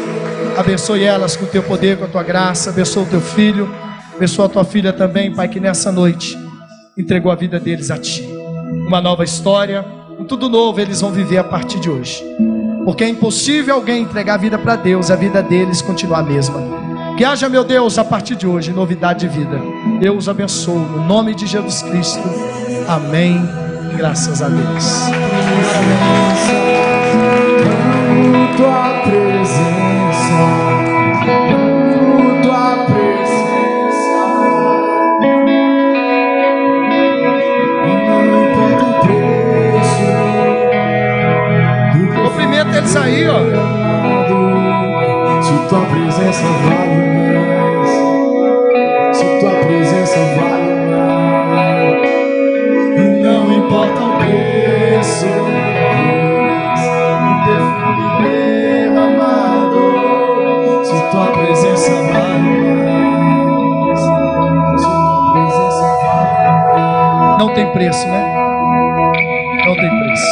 [0.57, 2.69] Abençoe elas com o teu poder, com a tua graça.
[2.69, 3.73] Abençoe o teu filho.
[4.15, 6.37] Abençoa a tua filha também, Pai, que nessa noite
[6.97, 8.23] entregou a vida deles a ti.
[8.87, 9.83] Uma nova história,
[10.19, 12.23] um tudo novo eles vão viver a partir de hoje.
[12.85, 16.61] Porque é impossível alguém entregar a vida para Deus, a vida deles continuar a mesma.
[17.17, 19.59] Que haja, meu Deus, a partir de hoje, novidade de vida.
[20.01, 22.23] Eu os abençoo, no nome de Jesus Cristo.
[22.87, 23.39] Amém.
[23.97, 25.03] Graças a Deus.
[28.57, 29.03] Tua
[30.33, 34.21] presença, tua presença,
[38.25, 40.03] não importa o preço.
[42.15, 43.39] Cumprimenta eles aí, ó.
[45.41, 47.12] Se tua presença vale
[67.73, 68.33] preço, né?
[69.65, 70.27] Não tem preço.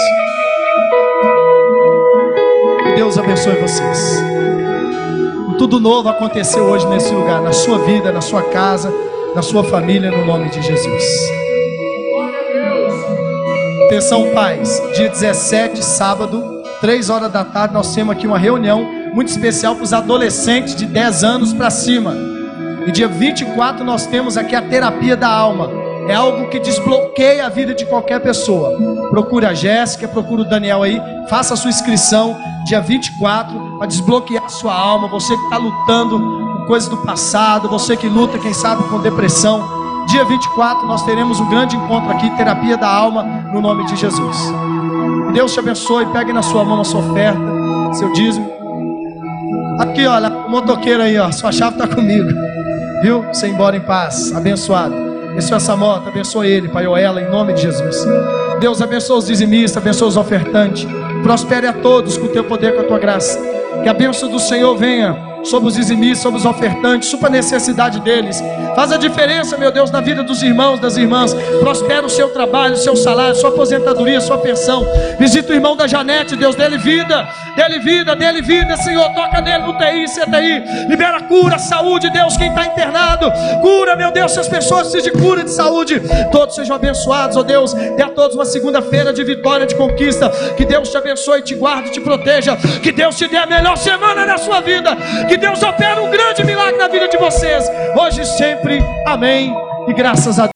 [2.96, 4.24] Deus abençoe vocês.
[5.58, 8.94] Tudo novo aconteceu hoje nesse lugar, na sua vida, na sua casa,
[9.36, 11.04] na sua família, no nome de Jesus.
[13.88, 14.82] Atenção, pais.
[14.96, 19.84] Dia 17, sábado, 3 horas da tarde, nós temos aqui uma reunião muito especial para
[19.84, 22.16] os adolescentes de 10 anos para cima.
[22.86, 25.81] E dia 24 nós temos aqui a terapia da alma.
[26.12, 28.78] É algo que desbloqueia a vida de qualquer pessoa.
[29.12, 32.36] Procure a Jéssica, procure o Daniel aí, faça a sua inscrição
[32.66, 35.08] dia 24 para desbloquear a sua alma.
[35.08, 39.66] Você que está lutando com coisas do passado, você que luta, quem sabe, com depressão.
[40.08, 44.38] Dia 24 nós teremos um grande encontro aqui, terapia da alma, no nome de Jesus.
[45.32, 47.40] Deus te abençoe, pegue na sua mão a sua oferta,
[47.94, 48.52] seu dízimo.
[49.80, 52.28] Aqui, olha, o motoqueiro aí, ó, sua chave está comigo.
[53.02, 53.24] Viu?
[53.32, 55.11] Você embora em paz, abençoado.
[55.36, 58.06] Esse é essa moto, abençoe ele, Pai ou ela, em nome de Jesus.
[58.60, 60.86] Deus abençoe os dizimistas, abençoe os ofertantes.
[61.24, 63.40] Prospere a todos com o teu poder, com a tua graça.
[63.82, 68.00] Que a bênção do Senhor venha sobre os dizimistas, sobre os ofertantes, supra a necessidade
[68.02, 68.42] deles.
[68.76, 71.34] Faz a diferença, meu Deus, na vida dos irmãos, das irmãs.
[71.60, 74.86] Prospera o seu trabalho, o seu salário, sua aposentadoria, sua pensão.
[75.20, 79.08] Visita o irmão da Janete, Deus, dele vida, dele vida, dele vida, Senhor.
[79.14, 80.88] Toca nele no TI, CTI.
[80.88, 83.32] Libera cura, saúde, Deus, quem está internado.
[83.62, 86.02] Cura, meu Deus, se as pessoas precisam de cura, de saúde.
[86.32, 87.74] Todos sejam abençoados, ó Deus.
[87.74, 90.30] Dê a todos uma segunda-feira de vitória, de conquista.
[90.56, 92.56] Que Deus te abençoe, te guarde, te proteja.
[92.82, 94.98] Que Deus te dê a melhor semana da sua vida.
[95.32, 97.64] Que Deus opere um grande milagre na vida de vocês.
[97.96, 98.84] Hoje e sempre.
[99.06, 99.56] Amém.
[99.88, 100.46] E graças a